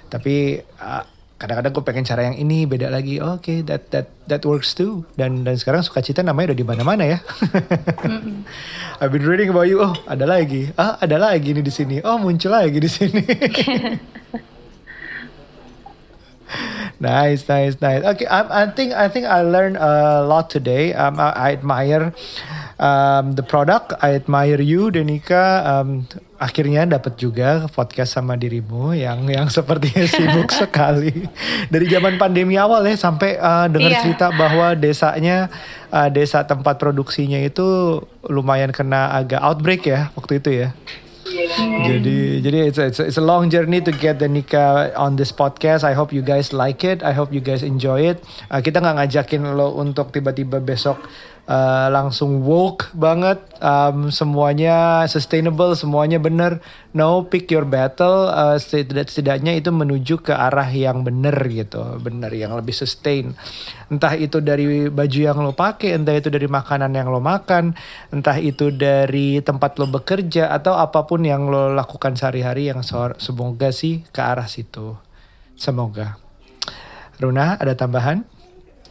[0.06, 3.22] Tapi uh, kadang-kadang gue pengen cara yang ini beda lagi.
[3.22, 5.06] Oke, that that that works too.
[5.14, 7.18] Dan dan sekarang sukacita namanya udah di mana-mana ya.
[9.00, 9.78] I've been reading about you.
[9.78, 10.74] Oh, ada lagi.
[10.74, 12.02] Ah, ada lagi nih di sini.
[12.02, 13.22] Oh, muncul lagi di sini.
[16.98, 18.02] nice, nice, nice.
[18.02, 20.90] Okay, I, I think I think I learned a lot today.
[20.90, 22.10] Um, I, I admire
[22.78, 23.92] um, the product.
[24.00, 25.66] I admire you, Denika.
[25.66, 26.06] Um,
[26.38, 31.26] akhirnya dapat juga podcast sama dirimu yang yang sepertinya sibuk sekali
[31.66, 34.02] dari zaman pandemi awal ya sampai uh, dengar Iya.
[34.06, 35.50] cerita bahwa desanya
[35.90, 37.98] uh, desa tempat produksinya itu
[38.30, 40.70] lumayan kena agak outbreak ya waktu itu ya.
[41.28, 45.20] Jadi jadi it's a, it's, a, it's a long journey to get the Nika on
[45.20, 45.84] this podcast.
[45.84, 47.04] I hope you guys like it.
[47.04, 48.24] I hope you guys enjoy it.
[48.48, 50.96] Uh, kita nggak ngajakin lo untuk tiba-tiba besok
[51.48, 53.40] uh, langsung woke banget.
[53.58, 56.62] Um, semuanya sustainable, semuanya bener.
[56.94, 58.30] No, pick your battle.
[58.30, 63.34] Uh, setidak- setidaknya itu menuju ke arah yang bener gitu, bener yang lebih sustain.
[63.90, 67.74] Entah itu dari baju yang lo pakai, entah itu dari makanan yang lo makan,
[68.14, 72.84] entah itu dari tempat lo bekerja atau apa pun yang lo lakukan sehari-hari yang
[73.18, 74.94] semoga sih ke arah situ.
[75.58, 76.20] Semoga.
[77.18, 78.22] Runa, ada tambahan?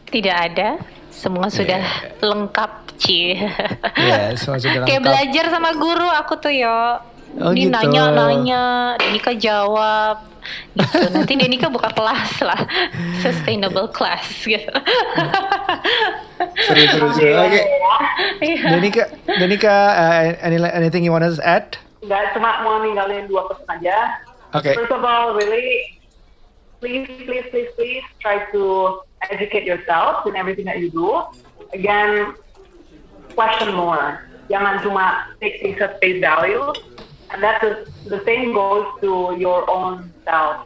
[0.08, 0.76] Tidak ada,
[1.18, 1.82] semua sudah
[2.22, 3.34] lengkap, Ci.
[3.98, 5.02] Ya, semua sudah Kayak lengkap.
[5.02, 7.02] belajar sama guru aku tuh yo.
[7.38, 7.74] Oh, Ini gitu.
[7.74, 10.24] nanya-nanya, Denika jawab
[10.72, 10.96] gitu.
[11.12, 12.56] Nanti Denika buka kelas lah,
[13.22, 14.72] sustainable class gitu.
[16.56, 17.34] Seru, seru, seru.
[17.36, 17.62] Oke.
[18.40, 18.68] Iya.
[18.72, 21.76] Denika, Denika, uh, any, anything you want to add?
[22.00, 23.98] Nggak cuma mau ninggalin dua pesan aja.
[24.54, 24.72] Oke.
[24.72, 25.97] First of all, really,
[26.80, 29.00] please, please, please, please try to
[29.30, 31.22] educate yourself in everything that you do.
[31.72, 32.34] Again,
[33.34, 34.24] question more.
[34.48, 36.72] Jangan cuma take things at face value.
[37.28, 40.64] And that's the, the same goes to your own self.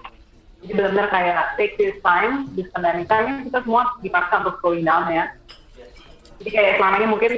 [0.62, 5.10] Jadi benar-benar kayak take this time, this pandemic time, kita semua dipaksa untuk slowing down
[5.10, 5.34] ya.
[6.38, 7.32] Jadi kayak selama ini mungkin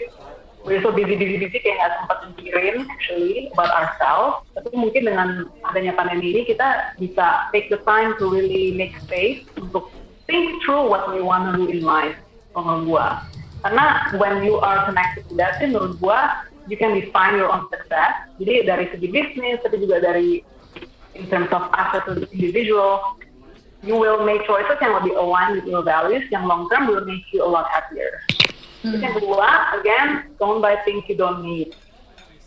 [0.65, 4.49] we're so busy, busy, busy kayak nggak sempat mikirin actually about ourselves.
[4.57, 5.29] Tapi mungkin dengan
[5.69, 9.93] adanya pandemi ini kita bisa take the time to really make space untuk
[10.25, 12.17] think through what we want to do in life.
[12.57, 13.07] Menurut gua.
[13.61, 17.69] Karena when you are connected to that, sih menurut gua you can define your own
[17.69, 18.25] success.
[18.41, 20.41] Jadi dari segi bisnis, tapi juga dari
[21.15, 23.21] in terms of us as individual,
[23.85, 27.25] you will make choices yang lebih align with your values, yang long term will make
[27.37, 28.25] you a lot happier.
[28.85, 29.49] Terus yang kedua,
[29.81, 31.73] again, don't buy things you don't need.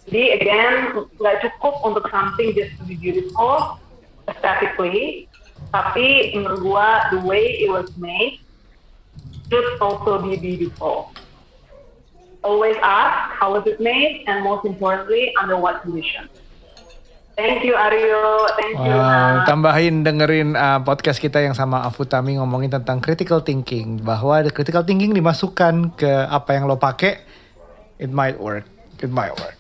[0.06, 3.82] Jadi again, nggak cukup untuk something just to be beautiful
[4.30, 5.26] aesthetically,
[5.74, 8.38] tapi menurut gua the way it was made
[9.50, 11.10] should also be beautiful.
[12.46, 16.30] Always ask how was it made, and most importantly, under what conditions.
[17.38, 18.98] Thank you Aryo, thank you.
[18.98, 24.50] Wow, tambahin dengerin uh, podcast kita yang sama Afutami ngomongin tentang critical thinking bahwa the
[24.50, 27.22] critical thinking dimasukkan ke apa yang lo pakai
[28.02, 28.66] it might work
[29.06, 29.54] it might work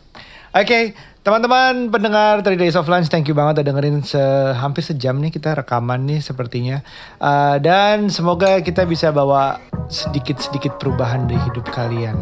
[0.58, 4.18] Oke, teman-teman pendengar 3 Days of Lunch, thank you banget udah dengerin se
[4.58, 6.82] hampir sejam nih kita rekaman nih sepertinya.
[7.22, 12.18] Uh, dan semoga kita bisa bawa sedikit-sedikit perubahan di hidup kalian.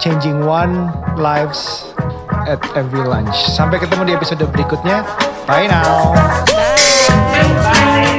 [0.00, 0.88] Changing one
[1.20, 1.84] lives
[2.46, 3.34] at every lunch.
[3.52, 5.02] Sampai ketemu di episode berikutnya.
[5.44, 6.14] Bye now.
[6.46, 8.15] Bye.